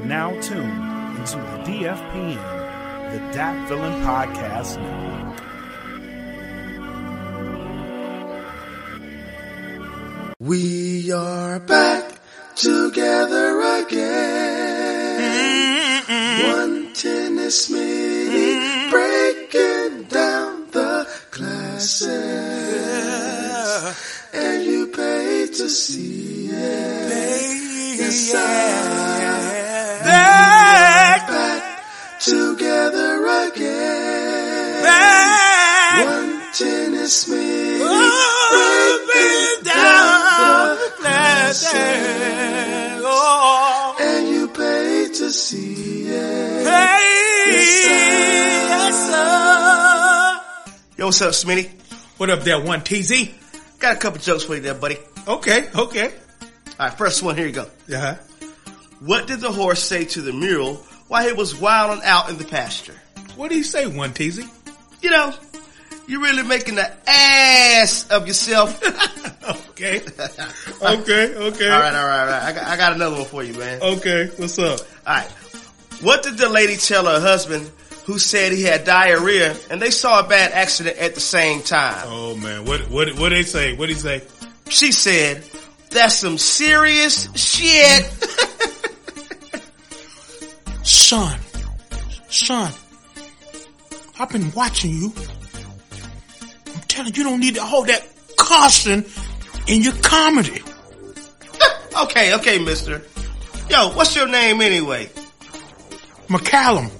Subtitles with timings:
[0.00, 5.40] are now tuned into the DFPN, the Dat Villain Podcast Network.
[10.38, 12.14] We are back
[12.56, 15.20] together again.
[16.54, 22.10] One tennis meeting, breaking down the classics.
[24.32, 27.60] And you pay to see it.
[27.98, 29.39] Yes, I
[33.48, 34.84] together again.
[36.06, 41.76] One tennis meeting, breaking down the classics.
[44.02, 46.64] And you pay to see it.
[48.72, 50.40] Yes, sir.
[50.96, 51.70] Yo, what's up, Smitty?
[52.18, 53.28] What up there, one TZ?
[53.78, 54.98] Got a couple jokes for you there, buddy.
[55.26, 56.06] Okay, okay.
[56.78, 57.62] All right, first one, here you go.
[57.62, 58.14] Uh-huh.
[59.00, 60.76] What did the horse say to the mule
[61.08, 62.94] while he was wilding out in the pasture?
[63.36, 64.40] What do you say, one TZ?
[65.02, 65.32] You know,
[66.06, 68.80] you're really making the ass of yourself.
[69.80, 70.02] Okay.
[70.82, 71.70] okay, okay.
[71.70, 72.42] all right, all right, all right.
[72.42, 73.80] I got, I got another one for you, man.
[73.80, 74.78] Okay, what's up?
[75.06, 75.26] All right.
[76.02, 77.70] What did the lady tell her husband
[78.04, 82.02] who said he had diarrhea and they saw a bad accident at the same time?
[82.04, 83.74] Oh man, what what what they say?
[83.74, 84.22] What did he say?
[84.68, 85.42] She said,
[85.90, 88.02] that's some serious shit.
[90.82, 91.38] Son,
[92.28, 92.72] son,
[94.20, 95.14] I've been watching you.
[96.74, 99.06] I'm telling you, you don't need to hold that caution
[99.66, 100.60] in your comedy.
[102.02, 103.00] okay, okay, mister.
[103.70, 105.06] Yo, what's your name anyway?
[106.28, 106.90] McCallum.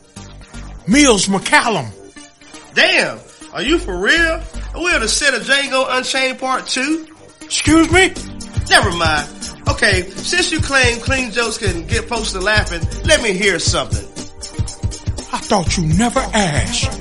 [0.88, 1.92] Mills McCallum.
[2.72, 3.18] Damn,
[3.52, 4.42] are you for real?
[4.74, 7.06] We're the set of Django Unchained Part 2?
[7.42, 8.14] Excuse me?
[8.70, 9.28] Never mind.
[9.68, 14.09] Okay, since you claim clean jokes can get folks to laughing, let me hear something.
[15.32, 16.98] I thought you never asked.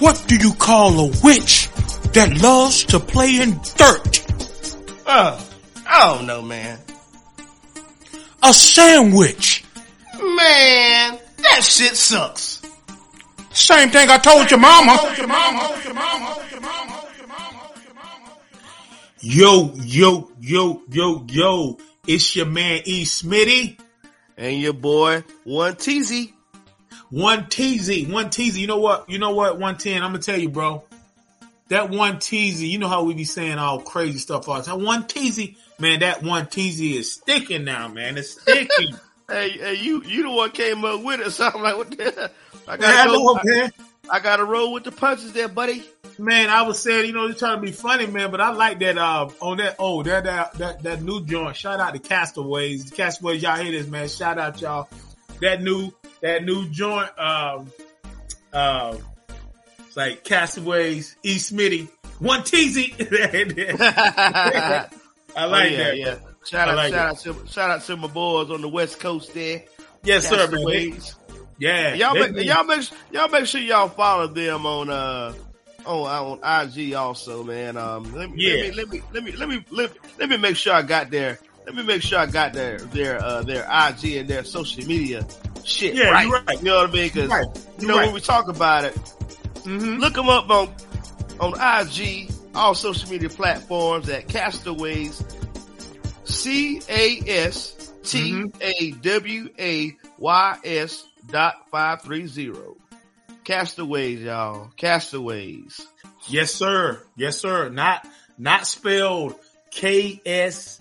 [0.00, 1.68] What do you call a witch
[2.12, 4.26] that loves to play in dirt?
[5.06, 5.48] Oh,
[5.86, 6.78] I don't know, man.
[8.42, 9.64] A sandwich.
[10.20, 12.60] Man, that shit sucks.
[13.52, 14.98] Same thing I told your mama.
[19.20, 21.78] Yo, yo, yo, yo, yo.
[22.06, 23.04] It's your man E.
[23.04, 23.78] Smitty.
[24.36, 26.32] And your boy, one teasy.
[27.12, 28.56] One TZ, one TZ.
[28.56, 29.10] You know what?
[29.10, 29.58] You know what?
[29.58, 30.02] 110.
[30.02, 30.82] I'm gonna tell you, bro.
[31.68, 34.82] That one TZ, you know how we be saying all crazy stuff all the time.
[34.82, 38.16] One TZ, man, that one TZ is sticking now, man.
[38.18, 38.96] It's sticking.
[39.30, 42.30] Hey, hey, you, you the one came up with it, so I'm like, what the?
[42.68, 43.72] I gotta know, go, man.
[44.10, 45.84] I gotta roll with the punches there, buddy.
[46.18, 48.80] Man, I was saying, you know, they're trying to be funny, man, but I like
[48.80, 51.56] that, uh, on that, oh, that, that, that, that new joint.
[51.56, 52.90] Shout out to Castaways.
[52.90, 54.08] Castaways, y'all hear this, man.
[54.08, 54.88] Shout out y'all.
[55.40, 57.70] That new, that new joint, um,
[58.52, 58.98] um,
[59.86, 61.36] it's like Castaways, E.
[61.36, 61.88] Smitty,
[62.18, 62.78] one TZ.
[63.80, 64.88] I
[65.34, 65.96] Oh, like yeah, that.
[65.98, 66.14] yeah.
[66.46, 69.32] Shout out, like shout out to, shout out to my boys on the West Coast
[69.32, 69.62] there.
[70.04, 70.98] Yes, sir, man.
[71.58, 71.94] Yeah.
[71.94, 75.32] Y'all make, y'all make, y'all make sure y'all follow them on, uh,
[75.86, 77.76] on, on IG also, man.
[77.78, 78.72] Um, let me, Yeah.
[78.76, 81.10] let me, let me, let me, let me, let, let me make sure I got
[81.10, 84.84] their, let me make sure I got their, their, uh, their IG and their social
[84.86, 85.26] media
[85.64, 86.26] shit Yeah, right.
[86.26, 86.58] you're right.
[86.58, 87.10] You know what I mean?
[87.10, 87.46] Cause, Right.
[87.78, 88.06] you know, right.
[88.06, 88.94] when we talk about it,
[89.64, 89.98] Mhm.
[90.00, 90.74] look them up on,
[91.40, 95.22] on IG, all social media platforms at Castaways,
[96.24, 102.76] C A S T A W A Y S dot five three zero.
[103.44, 104.70] Castaways, y'all.
[104.76, 105.80] Castaways.
[106.28, 107.02] Yes, sir.
[107.16, 107.68] Yes, sir.
[107.68, 108.06] Not
[108.38, 109.34] not spelled
[109.70, 110.80] K S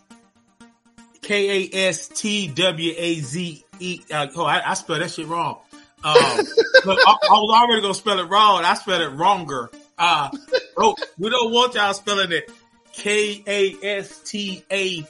[1.21, 4.01] K A S T W A Z E.
[4.11, 5.59] Uh, oh, I, I spelled that shit wrong.
[6.03, 6.15] Um,
[6.85, 8.63] look, I, I was already gonna spell it wrong.
[8.63, 9.69] I spelled it wronger.
[9.97, 10.29] Uh,
[10.77, 12.49] oh, we don't want y'all spelling it
[12.93, 15.05] K A S T A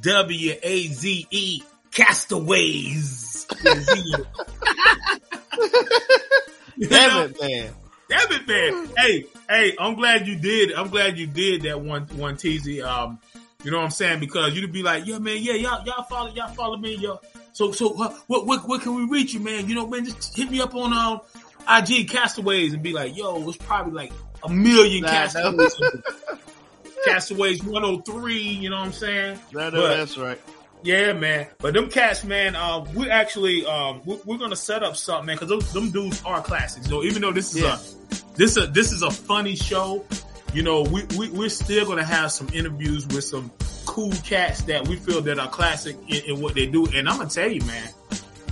[0.00, 1.62] W A Z E.
[1.90, 3.46] Castaways.
[6.78, 7.74] Damn it, man.
[8.08, 8.88] Damn it, man.
[8.96, 10.72] Hey, hey, I'm glad you did.
[10.72, 12.80] I'm glad you did that one one TZ.
[12.80, 13.18] Um,
[13.64, 14.20] you know what I'm saying?
[14.20, 17.18] Because you'd be like, yeah, man, yeah, y'all y'all follow y'all follow me, yo.
[17.52, 19.68] So so what what what, can we reach you, man?
[19.68, 21.20] You know, man, just hit me up on um
[21.68, 24.12] IG Castaways and be like, yo, it's probably like
[24.42, 25.74] a million Nah, Castaways.
[27.04, 29.38] Castaways 103, you know what I'm saying?
[29.52, 30.40] That, But- that's right.
[30.84, 31.48] Yeah, man.
[31.58, 35.34] But them cats, man, um, we actually, um, we, we're gonna set up something, man,
[35.36, 36.86] because those them dudes are classics.
[36.86, 37.78] So even though this is Yeah.
[37.78, 40.04] a this a this is a funny show,
[40.54, 43.50] you know, we, we we're still gonna have some interviews with some
[43.88, 46.86] cool cats that we feel that are classic in, in what they do.
[46.86, 47.88] And I'm gonna tell you, man,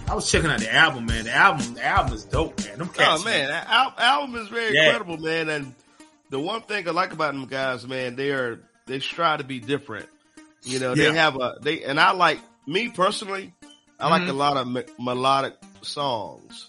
[0.09, 1.25] I was checking out the album, man.
[1.25, 2.79] The album, the album is dope, man.
[2.79, 4.87] Them cats, Oh man, that al- album is very Yeah.
[4.87, 5.49] incredible, man.
[5.49, 5.75] And
[6.31, 9.61] the one thing I like about them guys, man, they are they strive to be
[9.61, 10.09] different.
[10.63, 11.11] You know, Yeah.
[11.11, 13.53] they have a they and I like me personally.
[14.01, 14.29] I like Mhm.
[14.31, 16.67] a lot of me- melodic songs.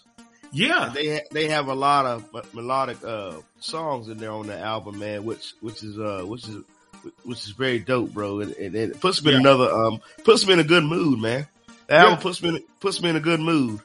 [0.52, 4.58] yeah, They ha- they have a lot of melodic uh songs in there on the
[4.58, 5.24] album, man.
[5.26, 6.64] Which which is uh which is
[7.24, 8.40] which is very dope, bro.
[8.42, 11.48] And, and it puts me in another um puts me in a good mood, man.
[11.88, 13.80] The album puts me in, puts me in a good mood.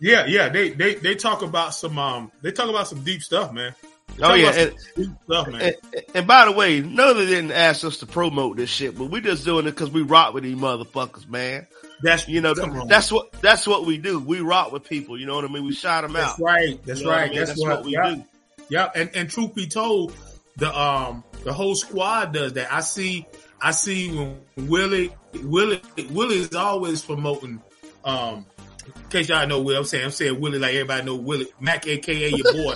[0.00, 0.48] yeah, yeah.
[0.48, 3.74] They they they talk about some um they talk about some deep stuff, man.
[4.16, 4.50] They Oh yeah,
[4.96, 5.62] and, stuff, man.
[5.62, 5.76] And,
[6.14, 9.06] and by the way, none of them didn't ask us to promote this shit, but
[9.06, 11.66] we just doing it because we rock with these motherfuckers, man.
[12.02, 12.88] That's You know, on.
[12.88, 14.18] that's what that's what we do.
[14.18, 15.18] We rock with people.
[15.18, 15.64] You know what I mean?
[15.64, 16.36] We shout them out.
[16.36, 16.44] That's out.
[16.44, 16.84] right.
[16.84, 17.30] That's You know what I right.
[17.30, 17.38] mean?
[17.44, 18.14] That's, what, we yeah.
[18.14, 18.24] do.
[18.68, 20.14] Yeah, and and truth be told,
[20.56, 22.72] the um the whole squad does that.
[22.72, 23.26] I see
[23.60, 27.62] I see when Willie Willie Willie is always promoting
[28.04, 28.46] um
[28.86, 31.86] in case y'all know what I'm saying, I'm saying Willie like everybody know Willie Mac
[31.86, 32.74] aka your boy.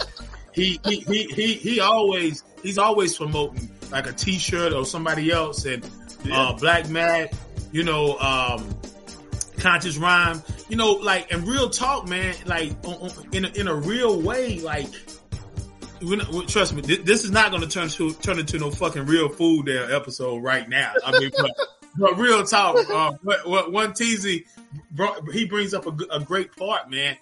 [0.52, 5.30] he, he he he he always he's always promoting like a t shirt or somebody
[5.30, 5.84] else and
[6.32, 7.32] uh Black Mac,
[7.72, 8.68] you know, um
[9.58, 13.68] conscious rhyme, you know, like and real talk, man, like on, on, in a, in
[13.68, 14.86] a real way, like
[16.00, 19.28] not, trust me, this, is not going to turn to turn into no fucking real
[19.28, 20.92] food there episode right now.
[21.04, 21.50] I mean, but,
[21.96, 24.44] but real talk, uh, what, what one teasy
[24.90, 27.16] brought, he brings up a great part, man.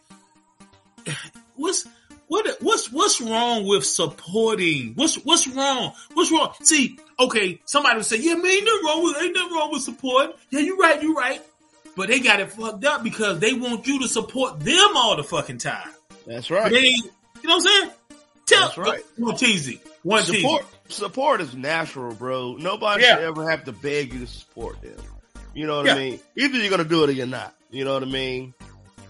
[1.56, 1.86] What's
[2.26, 4.94] what what's what's wrong with supporting?
[4.94, 5.92] What's what's wrong?
[6.14, 6.52] What's wrong?
[6.62, 9.82] See, okay, somebody would say, "Yeah, man, ain't nothing wrong with ain't nothing wrong with
[9.82, 11.40] support." Yeah, you right, you right.
[11.96, 15.22] But they got it fucked up because they want you to support them all the
[15.22, 15.88] fucking time.
[16.26, 16.72] That's right.
[16.72, 17.02] They, you
[17.44, 17.90] know what I'm saying?
[18.46, 19.02] Tell That's right.
[19.16, 20.40] one teasy, one teasy.
[20.42, 22.56] Support support is natural, bro.
[22.58, 23.14] Nobody Yeah.
[23.16, 24.96] should ever have to beg you to support them.
[25.54, 25.94] You know what Yeah.
[25.94, 26.20] I mean?
[26.36, 27.54] Either you're gonna do it or you're not.
[27.70, 28.52] You know what I mean?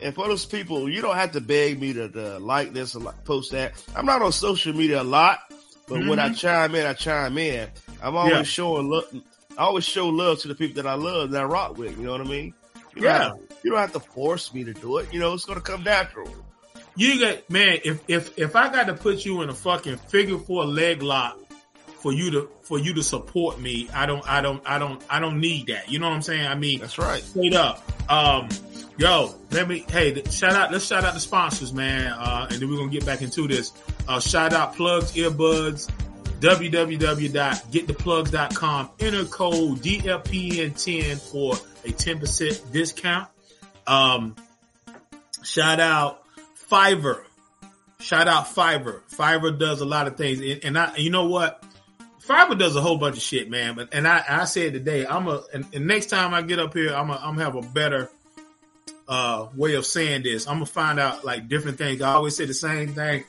[0.00, 3.00] And for those people, you don't have to beg me to, to like this or
[3.00, 3.72] like, post that.
[3.96, 5.40] I'm not on social media a lot,
[5.88, 7.68] but when I chime in, I chime in.
[8.02, 8.38] I'm always Mm-hmm.
[8.38, 8.42] Yeah.
[8.44, 9.04] showing love.
[9.58, 11.96] I always show love to the people that I love that I rock with.
[11.98, 12.54] You know what I mean?
[12.94, 13.18] You don't Yeah.
[13.24, 15.12] have to- you don't have to force me to do it.
[15.12, 16.28] You know, it's gonna come natural.
[16.96, 20.38] You got man, if if if I got to put you in a fucking figure
[20.38, 21.38] four leg lock
[22.00, 25.18] for you to for you to support me, I don't I don't I don't I
[25.18, 25.90] don't need that.
[25.90, 26.46] You know what I'm saying?
[26.46, 27.22] I mean, That's right.
[27.22, 27.82] straight up.
[28.10, 28.48] Um,
[28.96, 30.70] yo, let me hey, shout out.
[30.70, 33.72] Let's shout out the sponsors, man, uh, and then we're gonna get back into this.
[34.06, 35.90] Uh, shout out plugs, earbuds.
[36.40, 38.90] www.gettheplugs.com.
[39.00, 41.54] Enter code DFPN10 for
[41.84, 43.28] a 10% discount.
[43.86, 44.34] Um,
[45.42, 46.23] shout out
[46.70, 47.24] Fiverr.
[48.00, 49.00] Shout out Fiverr.
[49.10, 51.64] Fiverr does a lot of things, and, and I, you know what?
[52.26, 53.74] Fiverr does a whole bunch of shit, man.
[53.74, 56.74] But and I, I said today, I'm a, and, and next time I get up
[56.74, 58.10] here, I'm a, I'm have a better
[59.06, 60.46] uh way of saying this.
[60.46, 62.00] I'm gonna find out like different things.
[62.00, 63.24] I always say the same thing.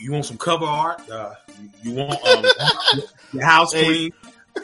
[0.00, 1.08] You want some cover art?
[1.08, 1.34] Uh,
[1.82, 2.44] you want um,
[3.32, 4.10] your house clean?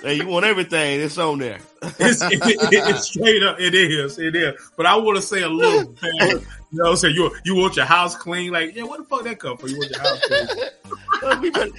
[0.02, 1.00] Hey, you want everything?
[1.00, 1.58] It's on there.
[1.82, 3.58] it's, it, it- it's straight up.
[3.60, 4.18] It is.
[4.18, 4.54] It is.
[4.76, 5.94] But I want to say a little.
[6.72, 7.14] You know what I'm saying?
[7.14, 8.52] You, you want your house clean?
[8.52, 9.68] Like, yeah, where the fuck that come from?
[9.70, 11.72] You want your house clean?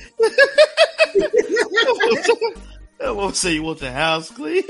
[3.03, 4.63] I won't say you want the house clean.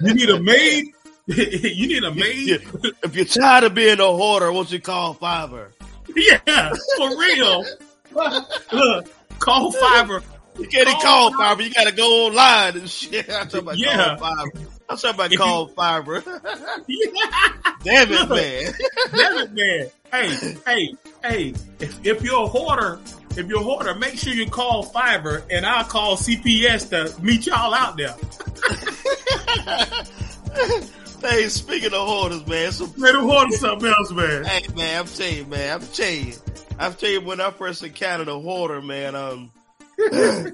[0.00, 0.86] You need a maid?
[1.26, 2.62] you need a maid?
[3.04, 5.68] If you're tired of being a hoarder, won't you call Fiverr?
[6.14, 7.64] Yeah, for real.
[8.72, 9.08] Look,
[9.38, 10.22] call Fiverr.
[10.58, 11.64] You can't even Call call Fiverr.
[11.64, 13.28] You got to go online and shit.
[13.32, 14.16] I'm talking about Yeah.
[14.18, 14.66] call Fiverr.
[14.88, 16.84] I'm talking about If call Fiverr.
[16.86, 17.06] Yeah,
[17.84, 18.72] Damn it, man.
[19.16, 19.90] damn it, man.
[20.12, 20.94] Hey, hey,
[21.24, 21.54] hey.
[21.80, 23.00] If, if you're a hoarder,
[23.36, 27.46] if you're a hoarder, make sure you call Fiverr, and I'll call CPS to meet
[27.46, 28.14] y'all out there.
[31.22, 34.44] hey, speaking of hoarders, man, some them hoarders something else, man.
[34.44, 36.34] Hey man, I'm telling you, man, I'm telling you,
[36.78, 39.50] I'm telling you, when I first encountered a hoarder, man, um,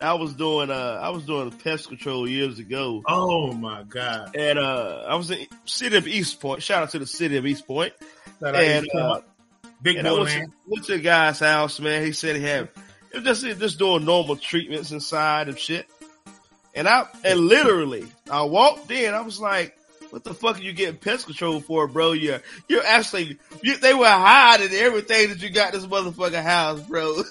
[0.00, 4.36] I was doing, uh, I was doing pest control years ago, Oh my god.
[4.36, 6.62] and uh, I was in city of East Point.
[6.62, 7.92] Shout out to the city of East Point,
[8.40, 9.20] Shout and to uh,
[9.82, 10.52] Big and I boy went to, man.
[10.66, 12.04] went to the guy's house, man.
[12.04, 12.68] He said he had,
[13.12, 15.86] it was just just doing normal treatments inside and shit,
[16.74, 19.74] and I and literally, I walked in, I was like.
[20.10, 22.12] What the fuck are you getting pest control for, bro?
[22.12, 26.80] You're, you're actually, you, they were hiding everything that you got in this motherfucking house,
[26.80, 27.22] bro.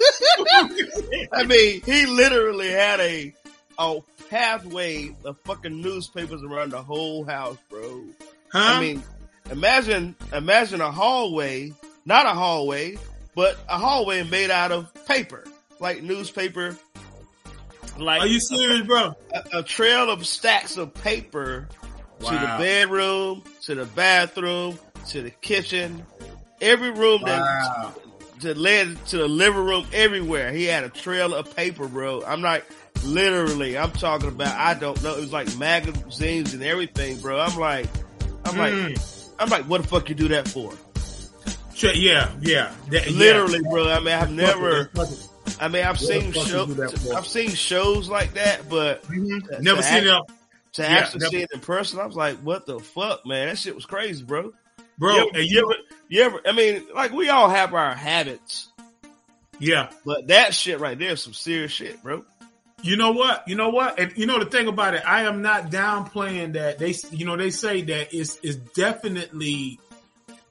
[1.33, 3.33] I mean, he literally had a,
[3.79, 8.03] a pathway of fucking newspapers around the whole house, bro.
[8.51, 8.59] Huh?
[8.59, 9.03] I mean,
[9.49, 11.73] imagine, imagine a hallway,
[12.05, 12.97] not a hallway,
[13.35, 15.43] but a hallway made out of paper,
[15.79, 16.77] like newspaper.
[17.97, 19.15] Like, Are you serious, bro?
[19.33, 21.67] a, a trail of stacks of paper
[22.19, 24.77] to the bedroom, to the bathroom,
[25.09, 26.05] to the kitchen,
[26.61, 27.93] every room that Wow.
[28.41, 30.51] to led to the living room, everywhere.
[30.51, 32.23] He had a trail of paper, bro.
[32.25, 32.65] I'm like,
[33.03, 34.55] literally, I'm talking about.
[34.57, 35.15] I don't know.
[35.15, 37.39] It was like magazines and everything, bro.
[37.39, 37.87] I'm like,
[38.45, 39.29] I'm like, Mm.
[39.39, 40.73] I'm like, what the fuck you do that for?
[41.75, 42.71] Sure, yeah, yeah.
[42.89, 43.17] That- yeah.
[43.17, 43.87] Literally, bro.
[43.89, 44.89] I mean, I've never.
[45.59, 46.75] I mean, I've What seen shows.
[46.75, 47.13] that?
[47.15, 49.61] I've seen shows like that, but Mhm.
[49.61, 50.29] Never seen it, up,
[50.73, 53.47] to Yeah, actually see it in person, I was like, what the fuck, man?
[53.47, 54.53] That shit was crazy, bro.
[54.97, 55.15] bro.
[55.15, 55.75] you, ever, and you, you, ever,
[56.09, 58.69] you ever, I mean, like we all have our habits,
[59.59, 59.89] yeah.
[60.05, 62.23] but that shit right there is some serious shit, bro.
[62.83, 63.47] You know what?
[63.47, 63.99] You know what?
[63.99, 66.77] And you know the thing about it, I am not downplaying that.
[66.77, 69.79] They, you know, they say that it's it's definitely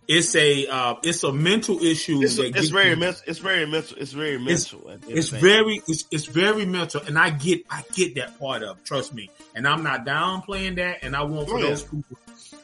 [0.09, 2.23] it's a uh, it's a mental issue.
[2.23, 3.23] It's, it's very you- mental.
[3.27, 3.99] It's very mental.
[3.99, 4.91] It's very mental.
[4.91, 5.41] at the end It's day.
[5.41, 8.83] very it's it's very mental, and I get I get that part of.
[8.85, 10.99] Trust me, and I'm not downplaying that.
[11.03, 11.69] And I want for Oh, yeah.
[11.71, 12.19] those people,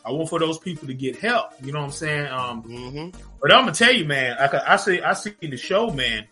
[0.04, 1.50] I want for those people to get help.
[1.62, 2.26] You know what I'm saying?
[2.28, 3.14] Um, Mhm.
[3.40, 4.36] But I'm gonna tell you, man.
[4.38, 6.26] I, I see, I see the show, man.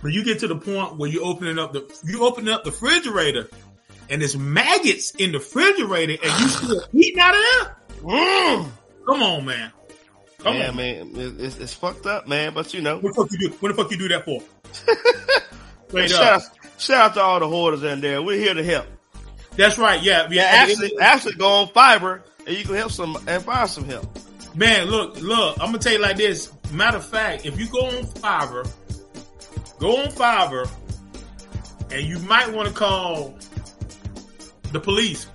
[0.00, 2.70] When you get to the point where you opening up the, you opening up the
[2.70, 3.48] refrigerator,
[4.10, 7.76] and there's maggots in the refrigerator, and you still eating out of there.
[8.02, 8.68] Mm.
[9.06, 9.72] Come on, man.
[10.38, 12.54] Come yeah, on, man, it- it's, it's fucked up, man.
[12.54, 13.56] But you know, What the fuck you do?
[13.60, 14.40] What the fuck you do that for?
[15.88, 16.42] Straight shout out,
[16.78, 18.22] shout out to all the hoarders in there.
[18.22, 18.86] We're here to help.
[19.56, 20.00] That's right.
[20.02, 20.42] Yeah, yeah.
[20.42, 24.06] Yeah, actually, actually go on Fiverr and you can help some and find some help.
[24.54, 26.52] Man, look, look, I'm gonna tell you like this.
[26.72, 28.70] Matter of fact, if you go on Fiverr,
[29.78, 30.70] go on Fiverr,
[31.90, 33.36] and you might want to call
[34.72, 35.26] the police.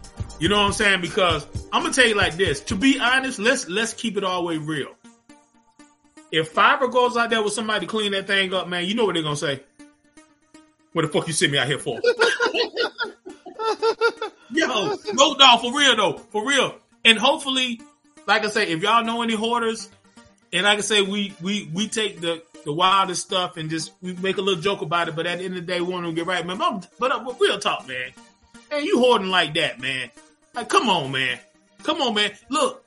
[0.44, 1.00] You know what I'm saying?
[1.00, 2.60] Because I'm gonna tell you like this.
[2.64, 4.90] To be honest, let's let's keep it all the way real.
[6.34, 9.06] If Fiverr goes out there with somebody to clean that thing up, man, you know
[9.06, 9.64] what they're gonna say.
[10.92, 11.98] What the fuck you sent me out here for?
[14.52, 16.76] Yo, no, no, for real though, for real.
[17.06, 17.80] And hopefully,
[18.28, 19.90] like I say, if y'all know any hoarders,
[20.52, 24.12] and like I say, we we we take the the wildest stuff and just we
[24.16, 26.06] make a little joke about it, but at the end of the day, we want
[26.06, 26.58] to get right, man.
[26.58, 28.12] But, but, but real talk, man.
[28.70, 30.12] Man, you hoarding like that, man.
[30.54, 31.40] Like, come on, man.
[31.84, 32.32] Come on, man.
[32.50, 32.86] Look,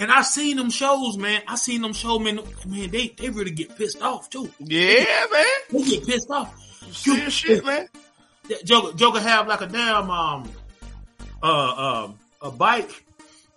[0.00, 1.42] and I seen them shows, man.
[1.46, 2.40] I seen them show, man.
[2.66, 4.50] Man, they they really get pissed off too.
[4.58, 5.44] Yeah, man.
[5.70, 6.54] They get pissed off.
[6.92, 7.88] Serious shit, man.
[8.64, 10.50] Joker, Joker have like a damn um
[11.42, 13.04] uh um a bike,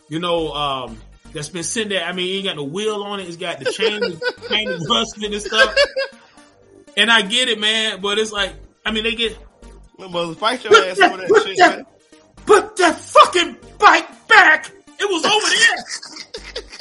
[0.09, 0.97] you know, um
[1.31, 2.03] that's been sitting there.
[2.03, 3.27] I mean, it ain't got no wheel on it.
[3.27, 4.01] It's got the chain,
[4.49, 5.75] chain rusting and stuff.
[6.97, 8.53] And I get it, man, but it's like,
[8.85, 9.37] I mean, they get
[9.97, 11.85] Mother, fight your ass over that shit, man.
[12.45, 14.71] Put that fucking bike back.
[14.99, 16.71] It was over there.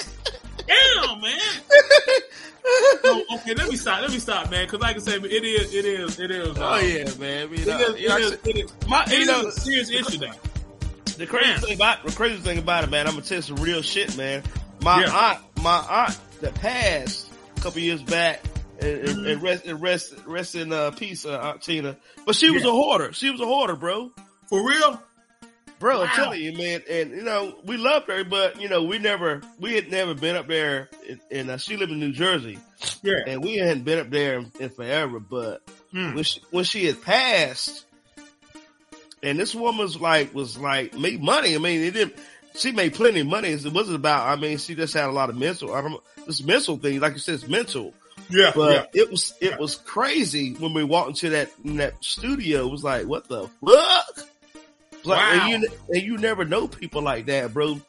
[0.67, 1.41] Damn, man.
[3.03, 4.03] So, okay, let me stop.
[4.03, 4.67] Let me stop, man.
[4.67, 6.57] Because like I said, it is, it is, it is.
[6.59, 7.49] Oh um, yeah, man.
[7.49, 10.19] I mean, It uh, is, it is, it is, my, it is a serious issue
[10.19, 10.33] now.
[11.17, 11.61] the crazy Man.
[11.61, 13.07] thing about the crazy thing about it, man.
[13.07, 14.43] I'm gonna tell you some real shit, man.
[14.83, 15.31] My Yeah.
[15.33, 17.27] aunt, my aunt that passed
[17.57, 18.41] a couple years back,
[18.81, 21.97] and, and, and rest, and rest, rest in uh, peace, uh, Aunt Tina.
[22.25, 22.69] But she was Yeah.
[22.71, 23.13] a hoarder.
[23.13, 24.13] She was a hoarder, bro.
[24.49, 25.03] For real?
[25.81, 28.99] Bro, I'm telling you, man, and you know, we loved her, but you know, we
[28.99, 32.59] never, we had never been up there, and, and uh, she lived in New Jersey,
[33.03, 33.15] Yeah.
[33.27, 35.19] and we hadn't been up there in, in forever.
[35.19, 36.15] But Hmm.
[36.15, 37.85] when she, when she had passed,
[39.23, 41.55] and this woman's like was like made money.
[41.55, 42.15] I mean, it didn't.
[42.57, 43.49] She made plenty of money.
[43.49, 44.29] It wasn't about.
[44.29, 45.75] I mean, she just had a lot of mental.
[45.75, 46.03] I don't.
[46.27, 47.95] This mental thing, like you said, it's mental.
[48.29, 48.53] Yeah.
[48.55, 52.67] But it was it was crazy when we walked into that in that studio.
[52.67, 54.29] It was like, what the fuck?
[55.05, 55.49] Like, Wow.
[55.51, 57.81] and you and you never know people like that, bro.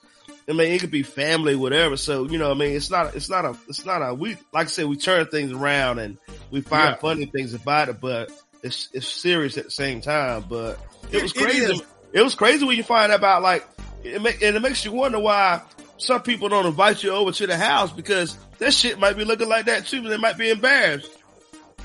[0.49, 1.97] I mean, it could be family, whatever.
[1.97, 4.67] So you know, I mean, it's not it's not a it's not a we like
[4.67, 6.17] I said, we turn things around and
[6.51, 6.95] we find Yeah.
[6.95, 8.31] funny things about it, but
[8.63, 10.45] it's it's serious at the same time.
[10.49, 10.79] But
[11.11, 11.73] it was It- it crazy.
[11.73, 11.81] is.
[12.13, 13.65] It, was crazy when you find out about like
[14.03, 15.61] it make, and it makes you wonder why
[15.97, 19.47] some people don't invite you over to the house because that shit might be looking
[19.47, 20.01] like that too.
[20.01, 21.09] But they might be embarrassed.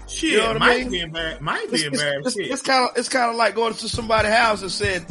[0.09, 0.91] Shit, You know what I might mean?
[0.91, 1.41] be embarrassed.
[1.41, 2.39] Might It's, be it's, embarrassed.
[2.39, 5.05] it's, it's kind of it's kind of like going to somebody's house and said,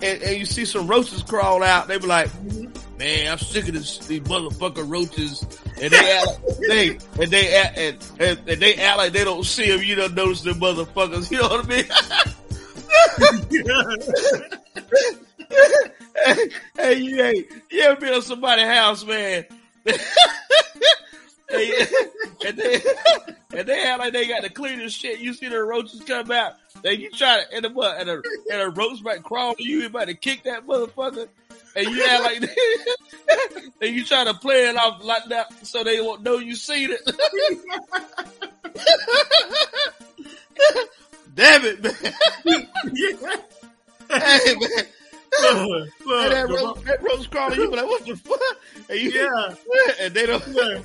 [0.00, 1.88] and, and you see some roaches crawl out.
[1.88, 2.98] They be like, mm-hmm.
[2.98, 5.42] "Man, I'm sick of this, these motherfucking roaches,"
[5.80, 6.90] and they act like, they
[7.20, 9.82] and they act and, and, and they act like they don't see them.
[9.82, 11.30] You don't notice them motherfuckers.
[11.30, 11.84] You know what I mean?
[16.24, 19.44] hey, hey, you, ain't you ever been to somebody's house, man?
[21.50, 21.86] Hey,
[22.46, 22.80] and they
[23.54, 25.20] and they act like they got the cleanest shit.
[25.20, 28.22] You see the roaches come out, and you try to and the what and a
[28.52, 31.26] and a roach might crawl to you, you about to kick that motherfucker,
[31.74, 32.42] and you act like
[33.80, 36.90] and you try to play it off like that so they won't know you seen
[36.90, 37.00] it.
[41.34, 41.94] Damn it, man.
[44.10, 44.84] hey, man.
[45.40, 48.40] Look, And that, roach, that roach crawling, you be like, what the fuck?
[48.90, 49.54] And you, yeah.
[50.00, 50.44] and they don't.
[50.48, 50.80] Yeah.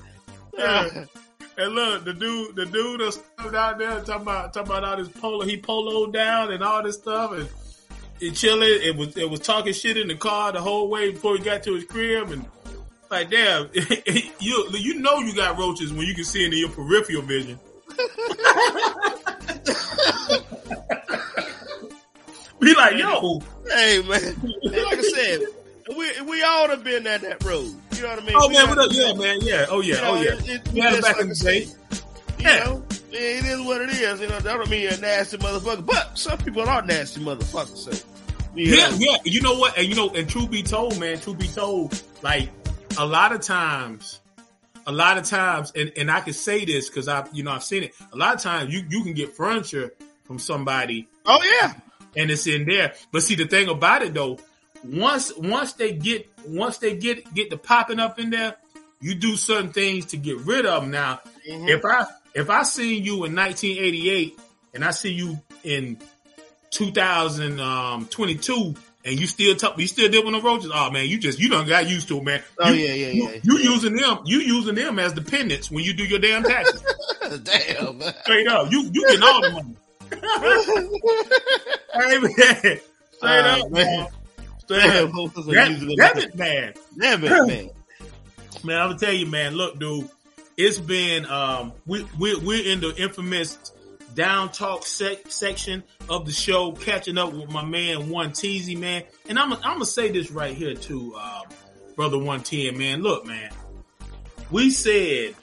[0.58, 1.06] Yeah.
[1.56, 4.98] And look, the dude, the dude that's stood out there talking about talking about all
[4.98, 7.48] this polo, he poloed down and all this stuff, and
[8.20, 8.68] he chilling.
[8.68, 11.62] It was it was talking shit in the car the whole way before he got
[11.62, 12.44] to his crib, and
[13.12, 13.70] like, damn,
[14.40, 17.60] you you know you got roaches when you can see it in your peripheral vision.
[22.60, 24.54] Be like, yo, Hey, man.
[24.64, 25.42] Like I said,
[25.96, 27.76] we we all have been down that road.
[28.04, 28.36] Know what I mean?
[28.38, 28.92] oh We man, what up?
[28.92, 30.32] Yeah, man, yeah, oh yeah, you know, oh yeah.
[30.34, 31.60] it- it- We had it back like in the day.
[31.62, 31.70] You
[32.50, 32.64] Yeah.
[32.66, 34.20] know, it is what it is.
[34.20, 37.78] You know, that don't mean you're a nasty motherfucker, but some people are nasty motherfuckers.
[37.78, 37.92] So,
[38.56, 39.18] Yeah, know, yeah.
[39.24, 39.78] You know what?
[39.78, 42.50] And you know, and truth be told, man, truth be told, like
[42.98, 44.20] a lot of times,
[44.86, 47.64] a lot of times, and, and I can say this because I, you know, I've
[47.64, 47.94] seen it.
[48.12, 49.94] A lot of times you, you can get furniture
[50.26, 51.74] from somebody Oh yeah,
[52.18, 52.94] and it's in there.
[53.14, 54.40] But see, the thing about it though,
[54.84, 58.56] once, once they get, once they get, get the popping up in there,
[59.02, 60.92] you do certain things to get rid of them.
[60.92, 61.70] Now, Mhm.
[61.70, 64.40] if I, if I seen you in 1988
[64.74, 65.98] and I see you in
[66.72, 68.76] 2022
[69.06, 70.72] and you still talk, you still deal with the roaches.
[70.74, 72.42] Oh man, you just you done got used to it, man.
[72.60, 73.40] Oh, You- yeah, yeah, you, yeah.
[73.44, 76.82] You using them, you using them as dependents when you do your damn taxes.
[77.44, 78.02] damn.
[78.24, 79.76] Straight up, you you getting all the money.
[81.94, 82.82] hey man, straight
[83.24, 83.86] Ah, up, man.
[84.00, 84.08] man.
[84.66, 85.12] Straight Damn, up.
[85.12, 85.96] motherfuckers are That, using them.
[85.98, 86.80] that is bad.
[86.98, 87.70] Damn it, man.
[88.64, 89.56] Man, I'm gonna tell you, man.
[89.56, 90.10] Look, dude,
[90.58, 93.58] it's been um, we we we're in the infamous
[94.14, 99.04] down talk sec- section of the show, catching up with my man One Teasy, man.
[99.28, 101.44] And I'm I'm gonna say this right here too, um,
[101.96, 103.02] brother One Ten, man.
[103.02, 103.52] Look, man,
[104.52, 105.36] we said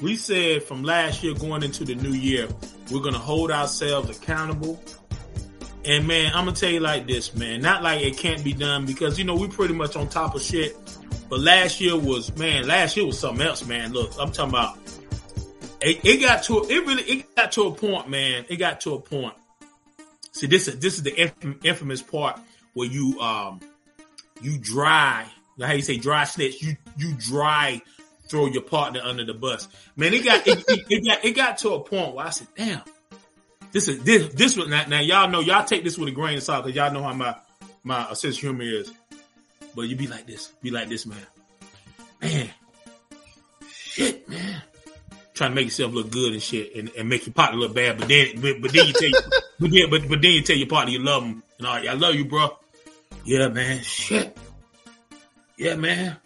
[0.00, 2.48] we said from last year going into the new year,
[2.90, 4.80] we're gonna hold ourselves accountable.
[5.86, 7.60] And man, I'm gonna tell you like this, man.
[7.60, 10.42] Not like it can't be done because you know we pretty much on top of
[10.42, 10.76] shit.
[11.28, 12.66] But last year was man.
[12.66, 13.92] Last year was something else, man.
[13.92, 14.78] Look, I'm talking about.
[15.80, 18.46] It, it got to it really it got to a point, man.
[18.48, 19.34] It got to a point.
[20.32, 22.40] See, this is this is the infamous part
[22.72, 23.60] where you um
[24.40, 25.26] you dry.
[25.60, 26.62] How you say dry snitch?
[26.62, 27.82] You you dry
[28.28, 29.68] throw your partner under the bus.
[29.96, 32.48] Man, it got it, it, it got it got to a point where I said,
[32.56, 32.80] damn.
[33.74, 36.36] This is this this was now, now y'all know y'all take this with a grain
[36.36, 37.34] of salt because y'all know how my
[37.82, 38.92] my sense of humor is.
[39.74, 41.18] But you be like this, be like this, man.
[42.22, 42.50] Man,
[43.68, 44.62] shit, man.
[45.34, 47.98] Trying to make yourself look good and shit, and, and make your partner look bad.
[47.98, 49.10] But then, but, but then you tell,
[49.58, 51.88] but then, but, but then you tell your partner you love him, and all right,
[51.88, 52.56] I love you, bro.
[53.24, 53.82] Yeah, man.
[53.82, 54.38] Shit.
[55.56, 56.16] Yeah, man.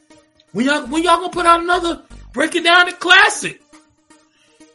[0.53, 2.03] When y'all when y'all gonna put out another
[2.35, 3.63] breaking down the classic?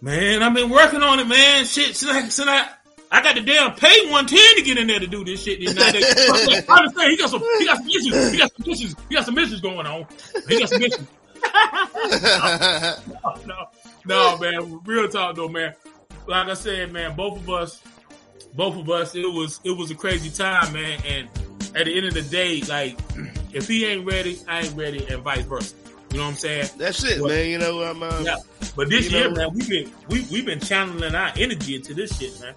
[0.03, 1.63] Man, I've been working on it, man.
[1.63, 2.67] Shit, since I, since I,
[3.09, 5.65] I got the damn pay one ten to get in there to do this shit.
[5.65, 6.65] I understand
[7.09, 8.31] he got some he got some issues.
[8.33, 8.95] He got some issues.
[9.07, 10.05] He got some issues going on.
[10.49, 11.07] He got some issues.
[13.47, 13.69] no,
[14.03, 14.81] no, man.
[14.83, 15.73] Real talk though, man.
[16.27, 17.81] Like I said, man, both of us,
[18.55, 20.99] both of us, it was it was a crazy time, man.
[21.07, 21.29] And
[21.77, 22.99] at the end of the day, like
[23.53, 25.75] if he ain't ready, I ain't ready, and vice versa.
[26.13, 26.69] You know what I'm saying?
[26.77, 27.31] That's it, What?
[27.31, 27.49] man.
[27.49, 28.03] You know, I'm.
[28.03, 28.35] Uh, Yeah.
[28.75, 32.17] But this year, know- man, we've been we we've been channeling our energy into this
[32.17, 32.53] shit, man.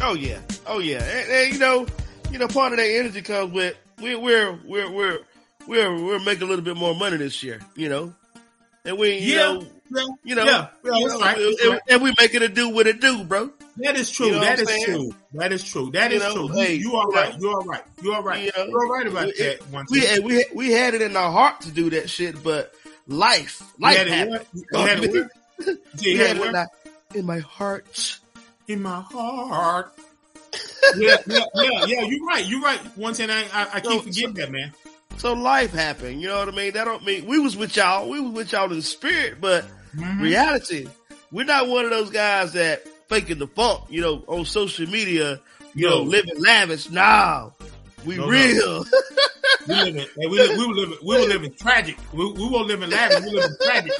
[0.00, 1.86] Oh yeah, oh yeah, and, and, you know,
[2.30, 5.18] you know, part of that energy comes with we, we're we're we're
[5.66, 8.12] we're we're making a little bit more money this year, you know,
[8.84, 9.52] and we you Yeah.
[9.52, 9.66] know
[10.24, 12.86] you know, yeah, yeah, you know, right, and, and we making it a do what
[12.86, 13.50] it do, bro.
[13.76, 14.26] That is true.
[14.26, 14.84] You know that is saying?
[14.86, 15.14] true.
[15.34, 15.90] That is true.
[15.92, 16.56] That You is know, true.
[16.56, 17.38] hey, you, are right.
[17.38, 17.82] You are right.
[18.02, 18.42] You are right.
[18.44, 19.70] you are right about it- that.
[19.70, 22.74] One We we we had it in our heart to do that shit, but
[23.06, 24.30] life life happened.
[24.32, 24.46] what?
[24.72, 25.30] You had it what?
[26.02, 26.68] You had had it it in, what?
[27.14, 28.18] in my heart.
[28.68, 29.92] in my heart.
[30.96, 32.00] yeah, yeah, yeah, yeah.
[32.02, 32.44] You're right.
[32.46, 32.78] You're right.
[32.96, 34.72] One thing I I, I keep So- forgetting that, man.
[35.18, 36.20] So life happened.
[36.22, 36.72] You know what I mean?
[36.72, 38.08] That don't mean we was with y'all.
[38.08, 40.20] We was with y'all in spirit, but Mhm.
[40.22, 40.88] reality,
[41.30, 43.82] we're not one of those guys that faking the funk.
[43.90, 45.40] You know, on social media.
[45.74, 45.98] You No.
[45.98, 46.90] know, living lavish.
[46.90, 47.50] Nah,
[48.04, 48.30] we No, no.
[48.30, 48.84] real.
[49.68, 51.96] We living, hey, we, we were living, we were living tragic.
[52.12, 53.20] We, we were living lavish.
[53.24, 53.92] We were living tragic.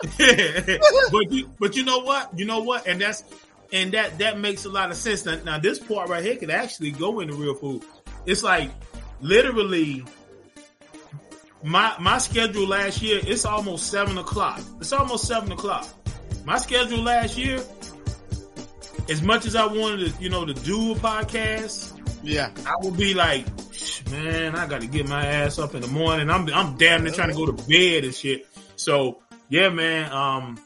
[1.12, 2.36] but you, but you know what?
[2.38, 2.86] You know what?
[2.86, 3.24] And that's,
[3.72, 5.24] and that that makes a lot of sense.
[5.24, 7.82] Now, now this part right here could actually go into real food.
[8.26, 8.70] It's like
[9.20, 10.04] literally
[11.62, 13.20] my my schedule last year.
[13.22, 14.60] It's almost seven o'clock.
[14.80, 15.86] It's almost seven o'clock.
[16.44, 17.62] My schedule last year,
[19.08, 22.50] as much as I wanted to, you know, to do a podcast, yeah.
[22.66, 23.46] I will be like,
[24.10, 26.30] man, I got to get my ass up in the morning.
[26.30, 28.46] I'm I'm damn near trying to go to bed and shit.
[28.76, 30.10] So yeah, man.
[30.12, 30.58] Um,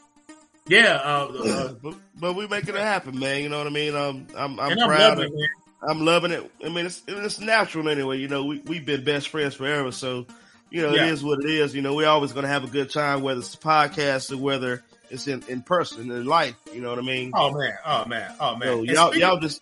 [0.67, 3.43] yeah, uh, uh, but, but we making it happen, man.
[3.43, 3.95] You know what I mean?
[3.95, 4.99] Um, I'm I'm I'm proud.
[5.17, 5.49] loving of, it, man.
[5.89, 6.51] I'm loving it.
[6.65, 8.17] I mean, it's it's natural anyway.
[8.19, 10.25] You know, we we've been best friends forever, so
[10.71, 11.05] you know Yeah.
[11.05, 11.75] it is what it is.
[11.75, 14.83] You know, we're always gonna have a good time, whether it's a podcast or whether
[15.09, 16.55] it's in in person in life.
[16.73, 17.31] You know what I mean?
[17.35, 18.67] Oh man, oh man, oh man.
[18.69, 19.61] So y'all speaking- y'all just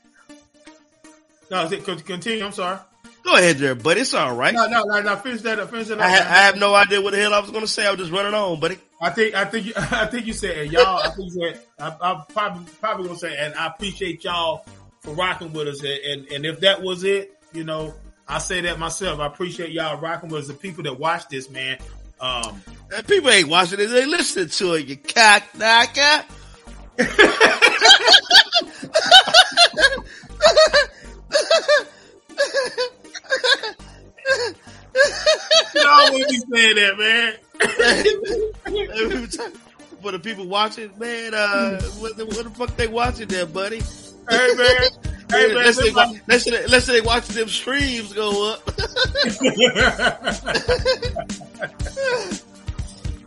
[1.52, 2.44] no, is it- continue.
[2.44, 2.80] I'm sorry.
[3.24, 4.54] go ahead there, but it's all right.
[4.54, 5.16] No, no, no, no.
[5.18, 5.70] Finish that up.
[5.70, 6.06] Finish that up.
[6.06, 7.86] I, ha- I have no idea what the hell I was gonna say.
[7.86, 8.78] I was just running on, buddy.
[9.00, 11.02] I think I think you, I think you said and y'all.
[11.04, 14.66] I think you said I, I'm probably probably gonna say and I appreciate y'all
[15.02, 17.94] for rocking with us and, and and if that was it, you know,
[18.28, 19.20] I say that myself.
[19.20, 20.48] I appreciate y'all rocking with us.
[20.48, 21.78] The people that watch this, man.
[22.20, 22.62] Um,
[22.96, 24.86] Uh, People ain't watching it; they listening to it.
[24.88, 26.26] You cock knocker.
[35.75, 37.36] you always be saying that, man.
[40.01, 43.82] For the people watching, man, uh, what the, what the fuck they watching there, buddy?
[44.30, 44.67] Hey man,
[45.30, 45.58] hey man.
[45.58, 45.77] let's,
[46.27, 48.67] let's, say, let's say they watching them streams go up.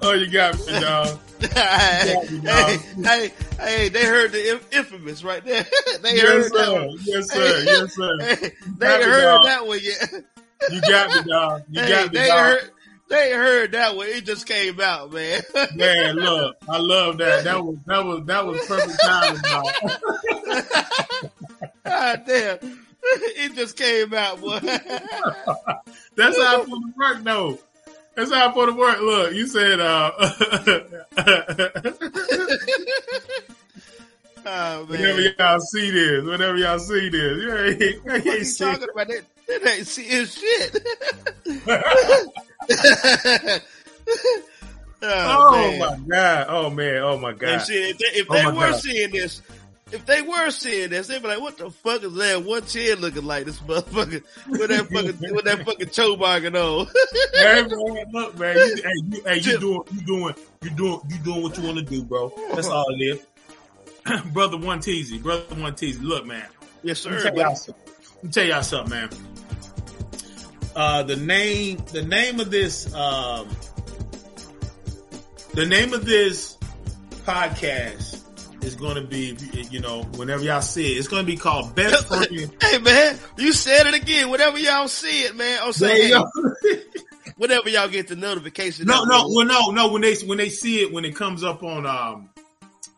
[0.04, 1.18] oh, you got me, dog.
[1.40, 5.66] hey, Yeah, hey, hey, hey, they heard the infamous right there.
[6.02, 6.98] they Yes heard that sir, one.
[7.04, 8.18] yes sir, yes sir.
[8.26, 9.44] Hey, they ain't heard dog.
[9.44, 10.08] that one yet.
[10.70, 11.62] You got me, dog.
[11.70, 12.38] You Hey, got me, they dog.
[12.38, 12.70] heard,
[13.10, 14.06] they heard that one.
[14.08, 15.42] It just came out, man.
[15.74, 17.44] Man, look, I love that.
[17.44, 19.74] That was that was that was perfect timing, dog.
[21.84, 22.58] God damn.
[23.02, 24.58] It just came out, boy.
[26.16, 27.58] That's how I put the work, though.
[28.16, 29.00] That's how I put the work.
[29.00, 30.12] Look, you said, uh,
[34.46, 38.88] oh, whenever y'all see this, whenever y'all see this, you ain't, What you see talking
[38.92, 39.08] about?
[39.08, 40.76] That, that ain't seeing shit.
[45.06, 45.78] Oh man.
[45.80, 46.46] my god!
[46.48, 46.96] Oh man!
[47.02, 47.58] Oh my And god!
[47.60, 48.80] shit, if they, if Oh they my were God.
[48.80, 49.42] seeing this,
[49.92, 53.00] if they were seeing this, they'd be like, "What the fuck is that one chin
[53.00, 53.44] looking like?
[53.44, 56.86] This motherfucker with that fucking with that fucking toe bargain on."
[57.34, 61.18] Hey man, look, man, you, hey, you, hey, you doing, you doing, you doing, you
[61.18, 62.32] doing what you want to do, bro.
[62.54, 63.02] That's all it
[64.06, 64.22] is.
[64.32, 66.00] brother one teasy, brother one teasy.
[66.00, 66.46] Look, man,
[66.82, 67.30] yes, Let me sir.
[67.30, 67.84] tell y'all something.
[68.16, 69.10] Let me tell y'all something, man.
[70.76, 73.48] Uh, the name, the name of this, um,
[75.54, 76.56] the name of this
[77.24, 78.23] podcast
[78.64, 79.36] is going to be,
[79.70, 82.30] you know, whenever y'all see it, it's going to be called Best Friend.
[82.62, 84.30] Hey man, you said it again.
[84.30, 86.80] Whenever y'all see it, man, I'm saying, you
[87.36, 88.86] whenever y'all get the notification.
[88.86, 89.88] no, no, well, no, no.
[89.92, 92.30] When they when they see it, when it comes up on, um,